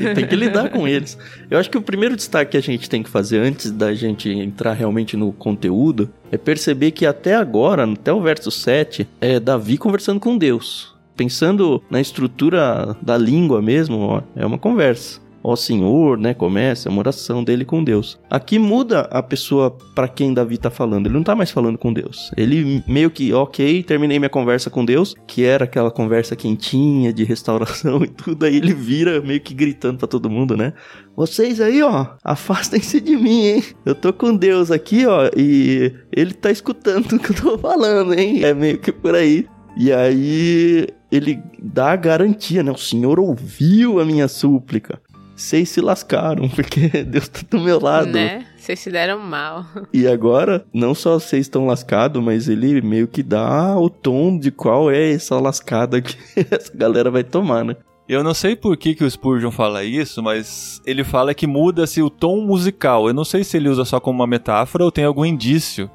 e 0.00 0.14
tem 0.14 0.26
que 0.26 0.36
lidar 0.36 0.70
com 0.70 0.86
eles. 0.86 1.18
Eu 1.50 1.58
acho 1.58 1.68
que 1.68 1.76
o 1.76 1.82
primeiro 1.82 2.16
destaque 2.16 2.52
que 2.52 2.56
a 2.56 2.62
gente 2.62 2.88
tem 2.88 3.02
que 3.02 3.10
fazer 3.10 3.38
antes 3.38 3.70
da 3.70 3.92
gente 3.92 4.30
entrar 4.30 4.72
realmente 4.72 5.16
no 5.16 5.32
conteúdo 5.32 6.08
é 6.30 6.38
perceber 6.38 6.92
que 6.92 7.04
até 7.04 7.34
agora, 7.34 7.84
até 7.84 8.12
o 8.12 8.22
verso 8.22 8.50
7, 8.50 9.06
é 9.20 9.38
Davi 9.38 9.76
conversando 9.76 10.20
com 10.20 10.38
Deus. 10.38 10.96
Pensando 11.16 11.82
na 11.90 12.00
estrutura 12.00 12.96
da 13.02 13.18
língua 13.18 13.60
mesmo, 13.60 13.98
ó, 13.98 14.22
é 14.36 14.46
uma 14.46 14.58
conversa 14.58 15.20
ó 15.42 15.56
Senhor, 15.56 16.18
né? 16.18 16.34
Começa 16.34 16.88
uma 16.88 17.00
oração 17.00 17.42
dele 17.42 17.64
com 17.64 17.82
Deus. 17.82 18.18
Aqui 18.30 18.58
muda 18.58 19.00
a 19.10 19.22
pessoa 19.22 19.70
para 19.94 20.08
quem 20.08 20.34
Davi 20.34 20.58
tá 20.58 20.70
falando. 20.70 21.06
Ele 21.06 21.14
não 21.14 21.22
tá 21.22 21.34
mais 21.34 21.50
falando 21.50 21.78
com 21.78 21.92
Deus. 21.92 22.30
Ele 22.36 22.82
meio 22.86 23.10
que, 23.10 23.32
ok, 23.32 23.82
terminei 23.82 24.18
minha 24.18 24.28
conversa 24.28 24.70
com 24.70 24.84
Deus, 24.84 25.14
que 25.26 25.44
era 25.44 25.64
aquela 25.64 25.90
conversa 25.90 26.36
quentinha 26.36 27.12
de 27.12 27.24
restauração 27.24 28.02
e 28.04 28.08
tudo. 28.08 28.44
Aí 28.44 28.56
ele 28.56 28.74
vira 28.74 29.20
meio 29.20 29.40
que 29.40 29.54
gritando 29.54 29.98
para 29.98 30.08
todo 30.08 30.30
mundo, 30.30 30.56
né? 30.56 30.72
Vocês 31.16 31.60
aí, 31.60 31.82
ó, 31.82 32.06
afastem-se 32.22 33.00
de 33.00 33.16
mim, 33.16 33.46
hein? 33.46 33.64
Eu 33.84 33.94
tô 33.94 34.12
com 34.12 34.36
Deus 34.36 34.70
aqui, 34.70 35.04
ó, 35.04 35.28
e 35.36 35.92
ele 36.12 36.32
tá 36.32 36.50
escutando 36.50 37.12
o 37.16 37.18
que 37.18 37.32
eu 37.32 37.36
tô 37.36 37.58
falando, 37.58 38.14
hein? 38.14 38.44
É 38.44 38.54
meio 38.54 38.78
que 38.78 38.92
por 38.92 39.14
aí. 39.14 39.46
E 39.76 39.92
aí 39.92 40.86
ele 41.10 41.40
dá 41.62 41.92
a 41.92 41.96
garantia, 41.96 42.62
né? 42.62 42.70
O 42.70 42.76
Senhor 42.76 43.18
ouviu 43.18 44.00
a 44.00 44.04
minha 44.04 44.28
súplica 44.28 45.00
vocês 45.38 45.68
se 45.68 45.80
lascaram, 45.80 46.48
porque 46.50 46.88
Deus 47.04 47.28
tá 47.28 47.40
do 47.48 47.60
meu 47.60 47.80
lado. 47.80 48.10
Né? 48.10 48.44
Vocês 48.56 48.80
se 48.80 48.90
deram 48.90 49.20
mal. 49.20 49.64
E 49.92 50.06
agora, 50.06 50.64
não 50.72 50.94
só 50.94 51.18
vocês 51.18 51.46
estão 51.46 51.66
lascados, 51.66 52.22
mas 52.22 52.48
ele 52.48 52.80
meio 52.82 53.08
que 53.08 53.22
dá 53.22 53.78
o 53.78 53.88
tom 53.88 54.38
de 54.38 54.50
qual 54.50 54.90
é 54.90 55.12
essa 55.12 55.38
lascada 55.38 56.02
que 56.02 56.16
essa 56.50 56.76
galera 56.76 57.10
vai 57.10 57.24
tomar, 57.24 57.64
né? 57.64 57.76
Eu 58.08 58.24
não 58.24 58.32
sei 58.32 58.56
por 58.56 58.76
que, 58.76 58.94
que 58.94 59.04
o 59.04 59.10
Spurgeon 59.10 59.50
fala 59.50 59.84
isso, 59.84 60.22
mas 60.22 60.80
ele 60.86 61.04
fala 61.04 61.34
que 61.34 61.46
muda-se 61.46 62.00
o 62.02 62.08
tom 62.08 62.40
musical. 62.40 63.06
Eu 63.06 63.12
não 63.12 63.24
sei 63.24 63.44
se 63.44 63.56
ele 63.58 63.68
usa 63.68 63.84
só 63.84 64.00
como 64.00 64.20
uma 64.20 64.26
metáfora 64.26 64.84
ou 64.84 64.90
tem 64.90 65.04
algum 65.04 65.26
indício 65.26 65.90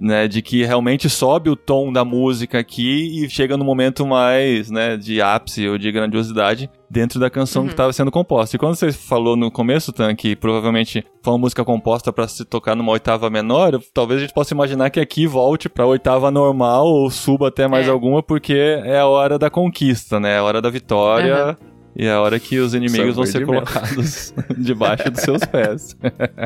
né, 0.00 0.28
de 0.28 0.40
que 0.42 0.64
realmente 0.64 1.08
sobe 1.08 1.50
o 1.50 1.56
tom 1.56 1.92
da 1.92 2.04
música 2.04 2.58
aqui 2.58 3.24
e 3.24 3.28
chega 3.28 3.56
no 3.56 3.64
momento 3.64 4.06
mais, 4.06 4.70
né, 4.70 4.96
de 4.96 5.20
ápice 5.20 5.68
ou 5.68 5.76
de 5.76 5.90
grandiosidade 5.90 6.70
dentro 6.90 7.20
da 7.20 7.28
canção 7.28 7.62
uhum. 7.62 7.68
que 7.68 7.74
estava 7.74 7.92
sendo 7.92 8.10
composta. 8.10 8.56
E 8.56 8.58
quando 8.58 8.76
você 8.76 8.92
falou 8.92 9.36
no 9.36 9.50
começo, 9.50 9.92
Tan, 9.92 10.14
que 10.14 10.36
provavelmente 10.36 11.04
foi 11.22 11.32
uma 11.32 11.38
música 11.38 11.64
composta 11.64 12.12
para 12.12 12.28
se 12.28 12.44
tocar 12.44 12.74
numa 12.74 12.92
oitava 12.92 13.28
menor, 13.28 13.78
talvez 13.92 14.18
a 14.18 14.22
gente 14.22 14.34
possa 14.34 14.54
imaginar 14.54 14.90
que 14.90 15.00
aqui 15.00 15.26
volte 15.26 15.68
para 15.68 15.86
oitava 15.86 16.30
normal 16.30 16.86
ou 16.86 17.10
suba 17.10 17.48
até 17.48 17.66
mais 17.66 17.86
é. 17.86 17.90
alguma, 17.90 18.22
porque 18.22 18.54
é 18.84 18.98
a 18.98 19.06
hora 19.06 19.38
da 19.38 19.50
conquista, 19.50 20.20
né, 20.20 20.34
é 20.34 20.38
a 20.38 20.44
hora 20.44 20.62
da 20.62 20.70
vitória. 20.70 21.58
Uhum 21.60 21.67
E 21.98 22.06
é 22.06 22.12
a 22.12 22.20
hora 22.20 22.38
que 22.38 22.60
os 22.60 22.74
inimigos 22.74 23.16
vão 23.16 23.26
ser 23.26 23.40
de 23.40 23.44
colocados 23.44 24.32
debaixo 24.56 25.10
dos 25.10 25.20
seus 25.20 25.44
pés. 25.44 25.96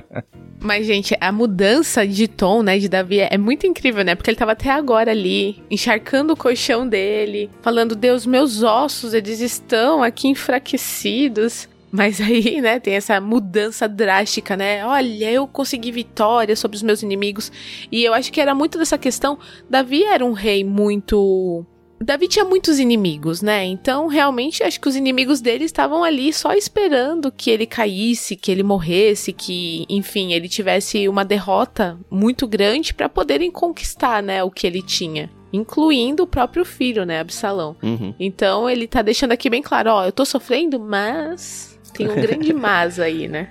Mas, 0.59 0.87
gente, 0.87 1.15
a 1.21 1.31
mudança 1.31 2.07
de 2.07 2.27
tom, 2.27 2.63
né, 2.63 2.79
de 2.79 2.89
Davi 2.89 3.21
é 3.21 3.37
muito 3.37 3.67
incrível, 3.67 4.03
né? 4.03 4.15
Porque 4.15 4.31
ele 4.31 4.39
tava 4.39 4.53
até 4.53 4.71
agora 4.71 5.11
ali, 5.11 5.63
encharcando 5.71 6.33
o 6.33 6.37
colchão 6.37 6.89
dele, 6.89 7.51
falando: 7.61 7.95
Deus, 7.95 8.25
meus 8.25 8.63
ossos, 8.63 9.13
eles 9.13 9.41
estão 9.41 10.03
aqui 10.03 10.29
enfraquecidos. 10.29 11.69
Mas 11.91 12.19
aí, 12.23 12.63
né, 12.63 12.81
tem 12.81 12.95
essa 12.95 13.21
mudança 13.21 13.87
drástica, 13.87 14.57
né? 14.57 14.87
Olha, 14.87 15.31
eu 15.31 15.47
consegui 15.47 15.93
vitória 15.93 16.57
sobre 16.57 16.77
os 16.77 16.83
meus 16.83 17.03
inimigos. 17.03 17.53
E 17.91 18.03
eu 18.03 18.15
acho 18.15 18.33
que 18.33 18.41
era 18.41 18.55
muito 18.55 18.79
dessa 18.79 18.97
questão. 18.97 19.39
Davi 19.69 20.03
era 20.03 20.25
um 20.25 20.33
rei 20.33 20.65
muito. 20.65 21.67
Davi 22.03 22.29
tinha 22.29 22.45
muitos 22.45 22.79
inimigos, 22.79 23.43
né? 23.43 23.65
Então, 23.65 24.07
realmente, 24.07 24.63
acho 24.63 24.81
que 24.81 24.89
os 24.89 24.97
inimigos 24.97 25.41
dele 25.41 25.65
estavam 25.65 26.03
ali 26.03 26.33
só 26.33 26.53
esperando 26.53 27.31
que 27.31 27.51
ele 27.51 27.67
caísse, 27.67 28.37
que 28.37 28.51
ele 28.51 28.63
morresse, 28.63 29.33
que, 29.33 29.85
enfim, 29.89 30.33
ele 30.33 30.49
tivesse 30.49 31.09
uma 31.09 31.25
derrota 31.25 31.99
muito 32.11 32.47
grande 32.47 32.95
para 32.95 33.09
poderem 33.09 33.51
conquistar, 33.51 34.23
né, 34.23 34.43
o 34.43 34.51
que 34.51 34.67
ele 34.67 34.83
tinha, 34.83 35.31
incluindo 35.53 36.23
o 36.23 36.27
próprio 36.27 36.65
filho, 36.65 37.05
né, 37.05 37.21
Absalão. 37.21 37.77
Uhum. 37.83 38.15
Então, 38.19 38.69
ele 38.69 38.87
tá 38.87 39.03
deixando 39.03 39.33
aqui 39.33 39.51
bem 39.51 39.63
claro, 39.63 39.91
ó, 39.91 40.05
eu 40.05 40.13
tô 40.13 40.25
sofrendo, 40.25 40.81
mas 40.81 41.79
tem 41.95 42.09
um 42.09 42.15
grande 42.15 42.53
mas 42.55 42.99
aí, 42.99 43.29
né? 43.29 43.51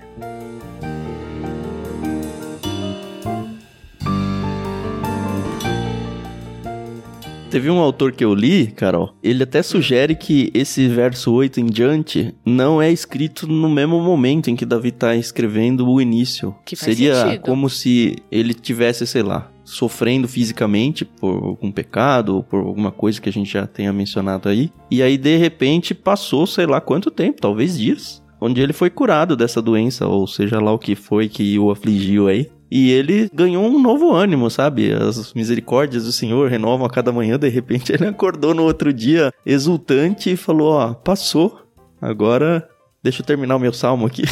Teve 7.51 7.69
um 7.69 7.79
autor 7.79 8.13
que 8.13 8.23
eu 8.23 8.33
li, 8.33 8.67
Carol, 8.67 9.13
ele 9.21 9.43
até 9.43 9.61
sugere 9.61 10.15
que 10.15 10.49
esse 10.53 10.87
verso 10.87 11.33
8 11.33 11.59
em 11.59 11.65
diante 11.65 12.33
não 12.45 12.81
é 12.81 12.89
escrito 12.89 13.45
no 13.45 13.69
mesmo 13.69 13.99
momento 13.99 14.49
em 14.49 14.55
que 14.55 14.65
Davi 14.65 14.89
tá 14.89 15.17
escrevendo 15.17 15.85
o 15.85 15.99
início. 15.99 16.55
Que 16.65 16.77
faz 16.77 16.95
Seria 16.95 17.13
sentido. 17.13 17.41
como 17.41 17.69
se 17.69 18.15
ele 18.31 18.53
tivesse, 18.53 19.05
sei 19.05 19.21
lá, 19.21 19.51
sofrendo 19.65 20.29
fisicamente 20.29 21.03
por 21.03 21.43
algum 21.43 21.69
pecado 21.69 22.37
ou 22.37 22.43
por 22.43 22.61
alguma 22.61 22.89
coisa 22.89 23.19
que 23.19 23.27
a 23.27 23.33
gente 23.33 23.51
já 23.51 23.67
tenha 23.67 23.91
mencionado 23.91 24.47
aí. 24.47 24.71
E 24.89 25.03
aí, 25.03 25.17
de 25.17 25.35
repente, 25.35 25.93
passou, 25.93 26.47
sei 26.47 26.65
lá 26.65 26.79
quanto 26.79 27.11
tempo, 27.11 27.41
talvez 27.41 27.77
dias, 27.77 28.23
onde 28.39 28.61
ele 28.61 28.71
foi 28.71 28.89
curado 28.89 29.35
dessa 29.35 29.61
doença, 29.61 30.07
ou 30.07 30.25
seja 30.25 30.61
lá 30.61 30.71
o 30.71 30.79
que 30.79 30.95
foi 30.95 31.27
que 31.27 31.59
o 31.59 31.69
afligiu 31.69 32.29
aí. 32.29 32.49
E 32.71 32.89
ele 32.91 33.29
ganhou 33.33 33.65
um 33.65 33.81
novo 33.81 34.13
ânimo, 34.13 34.49
sabe? 34.49 34.93
As 34.93 35.33
misericórdias 35.33 36.05
do 36.05 36.11
Senhor 36.11 36.49
renovam 36.49 36.85
a 36.85 36.89
cada 36.89 37.11
manhã. 37.11 37.37
De 37.37 37.49
repente 37.49 37.91
ele 37.91 38.07
acordou 38.07 38.53
no 38.53 38.63
outro 38.63 38.93
dia 38.93 39.31
exultante 39.45 40.31
e 40.31 40.37
falou: 40.37 40.73
Ó, 40.73 40.93
passou. 40.93 41.59
Agora 42.01 42.65
deixa 43.03 43.21
eu 43.21 43.25
terminar 43.25 43.55
o 43.55 43.59
meu 43.59 43.73
salmo 43.73 44.05
aqui. 44.05 44.23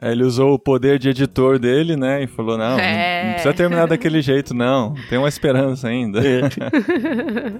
Aí 0.00 0.10
ele 0.12 0.24
usou 0.24 0.54
o 0.54 0.58
poder 0.58 0.98
de 0.98 1.10
editor 1.10 1.58
dele, 1.58 1.96
né? 1.96 2.24
E 2.24 2.26
falou: 2.26 2.58
não, 2.58 2.78
É. 2.78 3.24
não 3.24 3.32
precisa 3.34 3.54
terminar 3.54 3.86
daquele 3.86 4.20
jeito, 4.20 4.52
não. 4.52 4.94
Tem 5.08 5.18
uma 5.18 5.28
esperança 5.28 5.88
ainda. 5.88 6.20
É. 6.26 6.40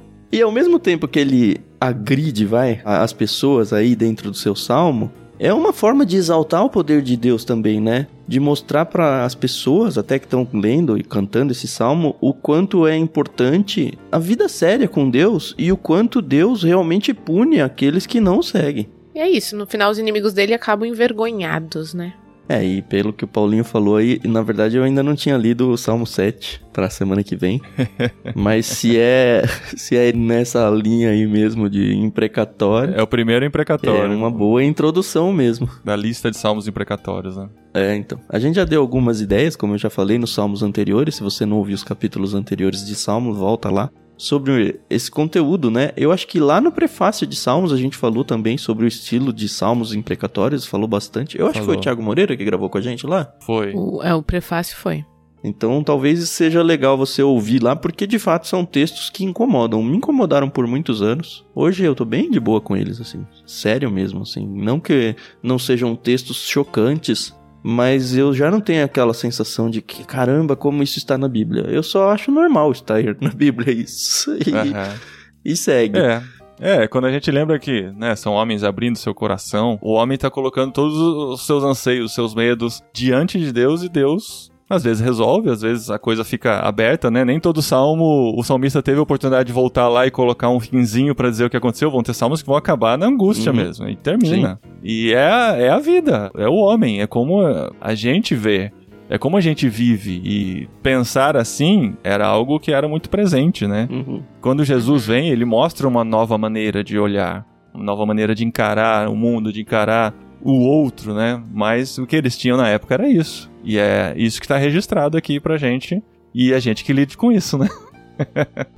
E 0.33 0.43
ao 0.43 0.51
mesmo 0.51 0.81
tempo 0.81 1.07
que 1.07 1.21
ele 1.21 1.61
agride, 1.81 2.45
vai, 2.45 2.81
as 2.85 3.13
pessoas 3.13 3.73
aí 3.73 3.95
dentro 3.95 4.33
do 4.33 4.37
seu 4.37 4.57
salmo, 4.57 5.13
é 5.39 5.53
uma 5.53 5.73
forma 5.73 6.07
de 6.07 6.17
exaltar 6.17 6.65
o 6.65 6.71
poder 6.71 7.03
de 7.03 7.17
Deus 7.17 7.45
também, 7.45 7.81
né? 7.81 8.07
De 8.27 8.41
mostrar 8.41 8.87
para 8.87 9.25
as 9.25 9.35
pessoas, 9.35 9.99
até 9.99 10.19
que 10.19 10.27
estão 10.27 10.47
lendo 10.53 10.97
e 10.97 11.03
cantando 11.03 11.53
esse 11.53 11.69
salmo, 11.69 12.17
o 12.21 12.33
quanto 12.33 12.87
é 12.87 12.97
importante 12.97 13.99
a 14.11 14.19
vida 14.19 14.49
séria 14.49 14.89
com 14.89 15.11
Deus 15.11 15.55
e 15.59 15.71
o 15.71 15.77
quanto 15.77 16.23
Deus 16.23 16.63
realmente 16.63 17.13
pune 17.13 17.61
aqueles 17.61 18.07
que 18.07 18.21
não 18.21 18.43
seguem. 18.43 18.89
E 19.15 19.19
é 19.19 19.29
isso, 19.29 19.57
no 19.57 19.67
final 19.67 19.91
os 19.91 19.99
inimigos 19.99 20.33
dele 20.33 20.55
acabam 20.55 20.89
envergonhados, 20.89 21.95
né? 21.95 22.15
É, 22.49 22.63
e 22.63 22.83
pelo 22.83 23.13
que 23.13 23.25
o 23.25 23.29
Paulinho 23.29 23.65
falou 23.65 23.97
aí, 23.97 24.21
na 24.25 24.43
verdade 24.43 24.77
eu 24.77 24.83
ainda 24.85 25.03
não 25.03 25.15
tinha 25.15 25.37
lido 25.37 25.71
o 25.71 25.79
Salmo 25.79 26.07
7 26.07 26.63
pra 26.73 26.91
semana 26.91 27.23
que 27.23 27.37
vem. 27.37 27.61
Mas 28.35 28.67
se 28.67 28.99
é, 28.99 29.43
se 29.77 29.97
é 29.97 30.13
nessa 30.13 30.69
linha 30.71 31.11
aí 31.11 31.27
mesmo 31.27 31.71
de 31.71 31.95
imprecatório, 31.97 32.95
É 32.95 33.03
o 33.03 33.07
primeiro 33.07 33.45
é 33.45 33.49
imprecatório 33.49 34.15
uma 34.17 34.31
boa 34.31 34.63
introdução 34.63 35.33
mesmo. 35.33 35.69
da 35.85 35.97
lista 35.97 36.31
de 36.31 36.37
salmos 36.37 36.69
imprecatórios, 36.69 37.37
né? 37.37 37.49
É, 37.73 37.97
então. 37.97 38.21
A 38.29 38.39
gente 38.39 38.55
já 38.55 38.65
deu 38.65 38.81
algumas 38.81 39.21
ideias, 39.21 39.57
como 39.57 39.75
eu 39.75 39.79
já 39.79 39.91
falei 39.91 40.19
nos 40.19 40.33
salmos 40.33 40.63
anteriores. 40.63 41.17
Se 41.17 41.23
você 41.23 41.45
não 41.45 41.57
ouviu 41.57 41.75
os 41.75 41.83
capítulos 41.83 42.33
anteriores 42.35 42.85
de 42.87 42.95
Salmo, 42.95 43.35
volta 43.35 43.69
lá. 43.71 43.91
Sobre 44.17 44.81
esse 44.89 45.11
conteúdo, 45.11 45.71
né? 45.71 45.91
Eu 45.97 46.13
acho 46.13 46.27
que 46.27 46.39
lá 46.39 46.61
no 46.61 46.71
prefácio 46.71 47.27
de 47.27 47.37
Salmos 47.37 47.73
a 47.73 47.77
gente 47.77 47.97
falou 47.97 48.25
também 48.25 48.57
sobre 48.57 48.85
o 48.85 48.89
estilo 48.89 49.33
de 49.33 49.49
salmos 49.49 49.95
imprecatórios, 49.95 50.67
falou 50.67 50.87
bastante. 50.87 51.39
Eu 51.39 51.47
acho 51.47 51.55
que 51.55 51.65
foi 51.65 51.75
Falou. 51.75 51.81
o 51.81 51.83
Thiago 51.83 52.03
Moreira 52.03 52.37
que 52.37 52.45
gravou 52.45 52.71
com 52.71 52.79
a 52.79 52.81
gente 52.81 53.07
lá. 53.07 53.33
Foi. 53.41 53.73
O, 53.75 54.03
é, 54.03 54.15
o 54.15 54.23
prefácio 54.23 54.77
foi. 54.77 55.05
Então 55.45 55.85
talvez 55.85 56.27
seja 56.31 56.63
legal 56.63 56.97
você 56.97 57.23
ouvir 57.23 57.63
lá, 57.63 57.77
porque 57.77 58.07
de 58.07 58.19
fato 58.19 58.49
são 58.49 58.65
textos 58.65 59.11
que 59.11 59.25
incomodam. 59.25 59.83
Me 59.83 59.99
incomodaram 59.99 60.49
por 60.49 60.67
muitos 60.67 61.03
anos. 61.03 61.45
Hoje 61.55 61.85
eu 61.85 61.95
tô 61.95 62.07
bem 62.07 62.31
de 62.31 62.41
boa 62.41 62.63
com 62.63 62.75
eles, 62.75 62.99
assim. 62.99 63.27
Sério 63.47 63.91
mesmo, 63.91 64.23
assim. 64.23 64.47
Não 64.47 64.81
que 64.81 65.15
não 65.43 65.59
sejam 65.59 65.95
textos 65.95 66.49
chocantes, 66.49 67.35
mas 67.67 68.15
eu 68.15 68.35
já 68.35 68.51
não 68.51 68.61
tenho 68.61 68.85
aquela 68.85 69.15
sensação 69.15 69.71
de 69.71 69.81
que, 69.81 70.05
caramba, 70.05 70.55
como 70.55 70.83
isso 70.83 70.99
está 70.99 71.17
na 71.17 71.27
Bíblia. 71.27 71.63
Eu 71.63 71.83
só 71.83 72.11
acho 72.11 72.31
normal 72.31 72.71
estar 72.71 73.03
na 73.23 73.31
Bíblia 73.31 73.73
isso. 73.73 74.37
E, 74.47 74.53
Aham. 74.55 74.95
e 75.43 75.57
segue. 75.57 75.99
É. 75.99 76.23
É, 76.61 76.87
quando 76.87 77.07
a 77.07 77.11
gente 77.11 77.29
lembra 77.31 77.59
que, 77.59 77.91
né, 77.97 78.15
são 78.15 78.35
homens 78.35 78.63
abrindo 78.63 78.97
seu 78.97 79.13
coração, 79.15 79.79
o 79.83 79.95
homem 79.95 80.17
tá 80.17 80.31
colocando 80.31 80.73
todos 80.73 80.95
os 80.97 81.45
seus 81.45 81.65
anseios, 81.65 82.07
os 82.07 82.15
seus 82.15 82.35
medos 82.35 82.81
diante 82.95 83.41
de 83.41 83.51
Deus 83.51 83.83
e 83.83 83.89
Deus 83.89 84.53
às 84.69 84.83
vezes 84.83 85.03
resolve, 85.05 85.51
às 85.51 85.61
vezes 85.63 85.91
a 85.91 85.99
coisa 85.99 86.25
fica 86.25 86.61
aberta, 86.61 87.11
né? 87.11 87.25
Nem 87.25 87.39
todo 87.39 87.61
salmo 87.63 88.35
o 88.37 88.43
salmista 88.43 88.83
teve 88.83 88.99
a 88.99 89.03
oportunidade 89.03 89.47
de 89.47 89.53
voltar 89.53 89.89
lá 89.89 90.07
e 90.07 90.11
colocar 90.11 90.49
um 90.49 90.59
finzinho 90.61 91.15
pra 91.15 91.29
dizer 91.31 91.45
o 91.45 91.51
que 91.51 91.57
aconteceu. 91.57 91.91
Vão 91.91 92.03
ter 92.03 92.15
salmos 92.15 92.41
que 92.43 92.49
vão 92.49 92.57
acabar 92.57 92.97
na 92.97 93.07
angústia 93.07 93.51
Uhum. 93.53 93.59
mesmo 93.59 93.89
e 93.89 93.97
termina. 93.97 94.59
E 94.83 95.13
é, 95.13 95.27
a- 95.29 95.57
é 95.57 95.69
a 95.71 95.79
vida, 95.79 96.31
é 96.37 96.49
o 96.49 96.55
homem, 96.55 97.01
é 97.03 97.07
como 97.07 97.41
a 97.81 97.95
gente 97.95 98.35
vê. 98.35 98.73
É 99.11 99.19
como 99.19 99.37
a 99.37 99.41
gente 99.41 99.69
vive 99.69 100.23
e 100.25 100.67
pensar 100.83 101.37
assim 101.37 101.95
era 102.03 102.27
algo 102.27 102.59
que 102.59 102.73
era 102.73 102.89
muito 102.89 103.11
presente, 103.11 103.67
né? 103.67 103.87
Uhum. 103.91 104.23
Quando 104.41 104.65
Jesus 104.65 105.07
vem, 105.07 105.29
ele 105.29 105.45
mostra 105.45 105.87
uma 105.87 106.03
nova 106.03 106.39
maneira 106.39 106.83
de 106.83 106.99
olhar, 106.99 107.45
uma 107.75 107.85
nova 107.85 108.07
maneira 108.07 108.35
de 108.35 108.47
encarar 108.47 109.11
o 109.11 109.15
mundo, 109.15 109.53
de 109.53 109.61
encarar 109.61 110.15
o 110.45 110.53
outro, 110.61 111.15
né? 111.15 111.43
Mas 111.53 111.97
o 111.99 112.07
que 112.07 112.15
eles 112.15 112.37
tinham 112.37 112.57
na 112.57 112.69
época 112.69 112.95
era 112.95 113.09
isso. 113.09 113.51
E 113.65 113.79
é 113.79 114.13
isso 114.17 114.41
que 114.41 114.47
tá 114.47 114.59
registrado 114.59 115.17
aqui 115.17 115.41
pra 115.41 115.57
gente. 115.57 116.03
E 116.35 116.53
a 116.53 116.61
gente 116.61 116.85
que 116.85 116.93
lide 116.93 117.17
com 117.17 117.33
isso, 117.33 117.57
né? 117.59 117.69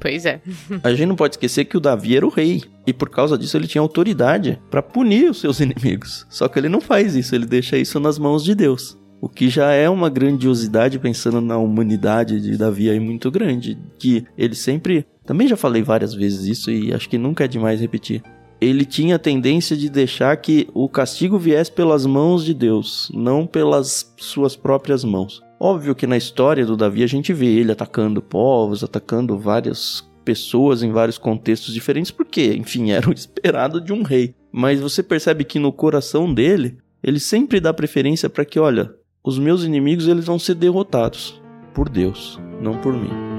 Pois 0.01 0.25
é. 0.25 0.41
A 0.83 0.91
gente 0.95 1.07
não 1.07 1.15
pode 1.15 1.35
esquecer 1.35 1.67
que 1.67 1.77
o 1.77 1.81
Davi 1.81 2.17
era 2.17 2.27
o 2.27 2.31
rei. 2.31 2.63
E 2.87 2.93
por 2.93 3.11
causa 3.11 3.37
disso 3.37 3.55
ele 3.55 3.67
tinha 3.67 3.83
autoridade 3.83 4.59
pra 4.71 4.81
punir 4.81 5.31
os 5.31 5.41
seus 5.41 5.61
inimigos. 5.61 6.27
Só 6.31 6.49
que 6.49 6.59
ele 6.59 6.71
não 6.71 6.81
faz 6.81 7.15
isso, 7.15 7.35
ele 7.35 7.45
deixa 7.45 7.77
isso 7.77 8.01
nas 8.01 8.19
mãos 8.19 8.43
de 8.43 8.55
Deus. 8.55 8.97
O 9.21 9.29
que 9.29 9.49
já 9.49 9.73
é 9.73 9.89
uma 9.89 10.09
grandiosidade 10.09 10.99
pensando 10.99 11.41
na 11.41 11.57
humanidade 11.57 12.41
de 12.41 12.57
Davi 12.57 12.89
aí 12.89 13.01
muito 13.01 13.31
grande. 13.31 13.79
Que 13.99 14.25
ele 14.39 14.55
sempre. 14.55 15.07
Também 15.25 15.49
já 15.49 15.57
falei 15.57 15.83
várias 15.83 16.15
vezes 16.15 16.47
isso 16.47 16.71
e 16.71 16.95
acho 16.95 17.09
que 17.09 17.19
nunca 17.19 17.45
é 17.45 17.49
demais 17.49 17.81
repetir. 17.81 18.23
Ele 18.61 18.85
tinha 18.85 19.17
a 19.17 19.19
tendência 19.19 19.77
de 19.77 19.91
deixar 19.91 20.37
que 20.37 20.69
o 20.73 20.89
castigo 20.89 21.39
viesse 21.39 21.71
pelas 21.71 22.07
mãos 22.07 22.45
de 22.45 22.55
Deus, 22.55 23.11
não 23.13 23.47
pelas 23.47 24.15
suas 24.17 24.57
próprias 24.57 25.05
mãos. 25.05 25.43
Óbvio 25.61 25.95
que 25.95 26.07
na 26.07 26.17
história 26.17 26.65
do 26.65 26.77
Davi 26.77 27.03
a 27.03 27.07
gente 27.07 27.33
vê 27.33 27.47
ele 27.47 27.73
atacando 27.73 28.23
povos, 28.23 28.83
atacando 28.83 29.39
várias 29.39 30.07
pessoas 30.25 30.83
em 30.83 30.91
vários 30.91 31.19
contextos 31.19 31.73
diferentes, 31.73 32.11
porque, 32.11 32.55
enfim, 32.55 32.91
era 32.93 33.09
o 33.09 33.13
esperado 33.13 33.81
de 33.81 33.93
um 33.93 34.03
rei. 34.03 34.35
Mas 34.53 34.81
você 34.81 35.03
percebe 35.03 35.45
que 35.45 35.59
no 35.59 35.73
coração 35.73 36.33
dele, 36.33 36.79
ele 37.03 37.21
sempre 37.21 37.61
dá 37.61 37.73
preferência 37.73 38.29
para 38.29 38.45
que, 38.45 38.59
olha, 38.59 38.93
os 39.23 39.39
meus 39.39 39.65
inimigos 39.65 40.09
eles 40.09 40.25
vão 40.25 40.39
ser 40.39 40.55
derrotados 40.55 41.41
por 41.75 41.89
Deus, 41.89 42.41
não 42.61 42.79
por 42.79 42.95
mim. 42.95 43.36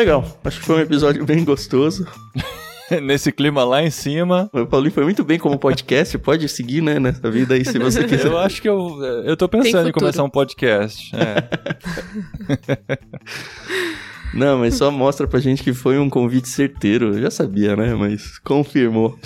Legal, 0.00 0.24
acho 0.42 0.60
que 0.60 0.64
foi 0.64 0.76
um 0.76 0.80
episódio 0.80 1.26
bem 1.26 1.44
gostoso. 1.44 2.06
Nesse 3.02 3.30
clima 3.30 3.62
lá 3.64 3.82
em 3.82 3.90
cima. 3.90 4.48
O 4.50 4.64
Paulinho 4.64 4.94
foi 4.94 5.04
muito 5.04 5.22
bem 5.22 5.38
como 5.38 5.58
podcast, 5.58 6.16
pode 6.16 6.48
seguir, 6.48 6.80
né, 6.80 6.98
nessa 6.98 7.30
vida 7.30 7.52
aí, 7.52 7.62
se 7.66 7.78
você 7.78 8.04
quiser. 8.08 8.24
Eu 8.24 8.38
acho 8.38 8.62
que 8.62 8.68
eu, 8.68 8.98
eu 9.26 9.36
tô 9.36 9.46
pensando 9.46 9.90
em 9.90 9.92
começar 9.92 10.24
um 10.24 10.30
podcast. 10.30 11.12
É. 11.14 12.96
Não, 14.32 14.60
mas 14.60 14.76
só 14.76 14.90
mostra 14.90 15.28
pra 15.28 15.38
gente 15.38 15.62
que 15.62 15.74
foi 15.74 15.98
um 15.98 16.08
convite 16.08 16.48
certeiro. 16.48 17.08
Eu 17.08 17.20
já 17.20 17.30
sabia, 17.30 17.76
né? 17.76 17.94
Mas 17.94 18.38
confirmou. 18.38 19.18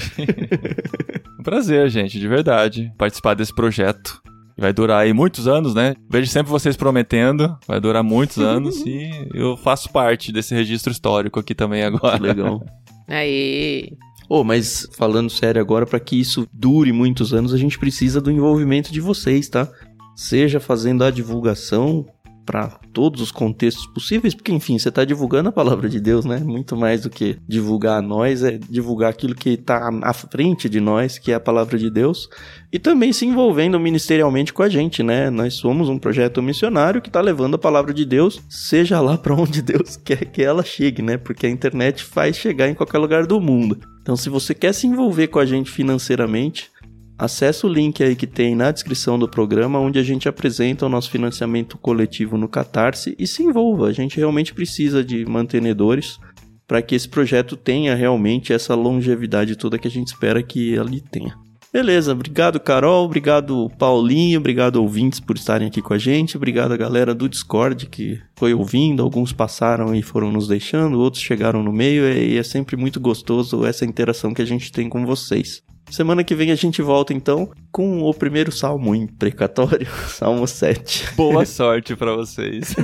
um 1.39 1.43
prazer, 1.45 1.89
gente, 1.89 2.19
de 2.19 2.27
verdade, 2.27 2.93
participar 2.99 3.35
desse 3.35 3.55
projeto. 3.55 4.21
Vai 4.57 4.73
durar 4.73 5.03
aí 5.03 5.13
muitos 5.13 5.49
anos, 5.49 5.75
né? 5.75 5.95
Vejo 6.09 6.31
sempre 6.31 6.51
vocês 6.51 6.77
prometendo. 6.77 7.57
Vai 7.67 7.81
durar 7.81 8.03
muitos 8.03 8.39
anos 8.43 8.85
e 8.87 9.11
eu 9.35 9.57
faço 9.57 9.91
parte 9.91 10.33
desse 10.33 10.55
registro 10.55 10.93
histórico 10.93 11.41
aqui 11.41 11.55
também 11.55 11.83
agora. 11.83 12.23
Legal. 12.23 12.65
Aí. 13.09 13.93
Oh, 14.29 14.43
mas 14.43 14.89
falando 14.97 15.29
sério 15.29 15.61
agora, 15.61 15.85
para 15.85 16.01
que 16.01 16.19
isso 16.19 16.47
dure 16.53 16.93
muitos 16.93 17.35
anos, 17.35 17.53
a 17.53 17.59
gente 17.59 17.79
precisa 17.79 18.21
do 18.21 18.31
envolvimento 18.31 18.91
de 18.91 19.01
vocês, 19.01 19.49
tá? 19.49 19.69
Seja 20.17 20.59
fazendo 20.59 21.05
a 21.05 21.11
divulgação 21.11 22.07
para 22.45 22.69
todos 22.93 23.21
os 23.21 23.31
contextos 23.31 23.87
possíveis, 23.87 24.35
porque 24.35 24.53
enfim, 24.53 24.79
você 24.79 24.89
está 24.89 25.05
divulgando 25.05 25.49
a 25.49 25.53
palavra 25.53 25.89
de 25.89 26.01
Deus, 26.01 26.25
né? 26.25 26.39
Muito 26.39 26.77
mais 26.77 27.03
do 27.03 27.11
que 27.11 27.39
divulgar 27.49 27.99
a 27.99 28.03
nós, 28.03 28.43
é 28.43 28.59
divulgar 28.59 29.11
aquilo 29.11 29.35
que 29.35 29.51
está 29.51 29.91
à 30.03 30.13
frente 30.13 30.69
de 30.69 30.81
nós, 30.81 31.19
que 31.19 31.33
é 31.33 31.35
a 31.35 31.41
palavra 31.41 31.79
de 31.79 31.91
Deus, 31.91 32.29
e 32.73 32.79
também 32.79 33.13
se 33.13 33.27
envolvendo 33.27 33.79
ministerialmente 33.79 34.53
com 34.53 34.63
a 34.63 34.69
gente, 34.69 35.03
né? 35.03 35.31
Nós 35.31 35.55
somos 35.55 35.89
um 35.89 35.99
projeto 35.99 36.43
missionário 36.43 37.01
que 37.01 37.09
está 37.09 37.21
levando 37.21 37.55
a 37.55 37.59
palavra 37.59 37.95
de 37.95 38.05
Deus, 38.05 38.41
seja 38.49 39.01
lá 39.01 39.17
para 39.17 39.35
onde 39.35 39.63
Deus 39.63 39.97
quer 40.05 40.25
que 40.27 40.43
ela 40.43 40.63
chegue, 40.63 41.03
né? 41.03 41.17
Porque 41.17 41.47
a 41.47 41.51
internet 41.51 42.03
faz 42.03 42.37
chegar 42.37 42.69
em 42.69 42.75
qualquer 42.75 42.99
lugar 42.99 43.27
do 43.27 43.41
mundo. 43.41 43.79
Então, 44.03 44.17
se 44.17 44.29
você 44.29 44.55
quer 44.55 44.75
se 44.75 44.87
envolver 44.87 45.29
com 45.29 45.39
a 45.39 45.47
gente 45.47 45.71
financeiramente, 45.71 46.71
Acesse 47.17 47.65
o 47.65 47.69
link 47.69 48.03
aí 48.03 48.17
que 48.17 48.27
tem 48.27 48.57
na 48.57 48.73
descrição 48.73 49.17
do 49.19 49.29
programa, 49.29 49.79
onde 49.79 49.99
a 49.99 50.03
gente 50.03 50.29
apresenta 50.29 50.85
o 50.85 50.89
nosso 50.89 51.11
financiamento 51.11 51.79
coletivo 51.79 52.37
no 52.37 52.49
Catarse 52.49 53.15
e 53.19 53.27
se 53.27 53.43
envolva. 53.43 53.87
A 53.87 53.93
gente 53.93 54.17
realmente 54.17 54.53
precisa 54.53 55.05
de 55.05 55.25
mantenedores 55.25 56.19
para 56.67 56.83
que 56.83 56.95
esse 56.95 57.09
projeto 57.09 57.57
tenha 57.57 57.95
realmente 57.95 58.53
essa 58.53 58.75
longevidade 58.75 59.55
toda 59.55 59.79
que 59.79 59.87
a 59.87 59.91
gente 59.91 60.09
espera 60.09 60.43
que 60.43 60.75
ele 60.75 61.01
tenha. 61.01 61.39
Beleza, 61.73 62.13
obrigado 62.13 62.61
Carol, 62.61 63.05
obrigado 63.05 63.69
Paulinho, 63.77 64.39
obrigado 64.39 64.77
ouvintes 64.77 65.19
por 65.19 65.37
estarem 65.37 65.67
aqui 65.67 65.83
com 65.83 65.93
a 65.93 65.99
gente, 65.99 66.37
obrigado 66.37 66.71
a 66.71 66.77
galera 66.77 67.13
do 67.13 67.29
Discord 67.29 67.87
que 67.87 68.21
foi 68.37 68.55
ouvindo, 68.55 69.03
alguns 69.03 69.33
passaram 69.33 69.93
e 69.93 70.01
foram 70.01 70.31
nos 70.31 70.47
deixando, 70.47 71.01
outros 71.01 71.23
chegaram 71.23 71.65
no 71.65 71.73
meio 71.73 72.09
e 72.09 72.39
é 72.39 72.43
sempre 72.45 72.77
muito 72.77 73.01
gostoso 73.01 73.67
essa 73.67 73.85
interação 73.85 74.33
que 74.33 74.41
a 74.41 74.45
gente 74.45 74.71
tem 74.71 74.89
com 74.89 75.05
vocês. 75.05 75.65
Semana 75.95 76.25
que 76.25 76.35
vem 76.35 76.51
a 76.51 76.57
gente 76.57 76.83
volta 76.83 77.15
então 77.15 77.49
com 77.71 78.03
o 78.03 78.13
primeiro 78.13 78.51
salmo 78.51 78.97
imprecatório, 78.97 79.87
Salmo 80.11 80.45
7. 80.45 81.15
Boa 81.15 81.47
sorte 81.47 81.95
para 81.95 82.17
vocês. 82.17 82.75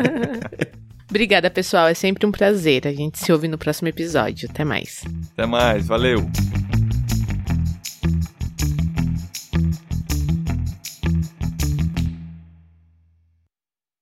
Obrigada, 1.10 1.50
pessoal. 1.50 1.88
É 1.88 1.92
sempre 1.92 2.24
um 2.24 2.32
prazer. 2.32 2.86
A 2.86 2.92
gente 2.92 3.18
se 3.18 3.30
ouve 3.30 3.48
no 3.48 3.58
próximo 3.58 3.88
episódio. 3.88 4.48
Até 4.50 4.64
mais. 4.64 5.04
Até 5.34 5.44
mais. 5.44 5.86
Valeu. 5.86 6.26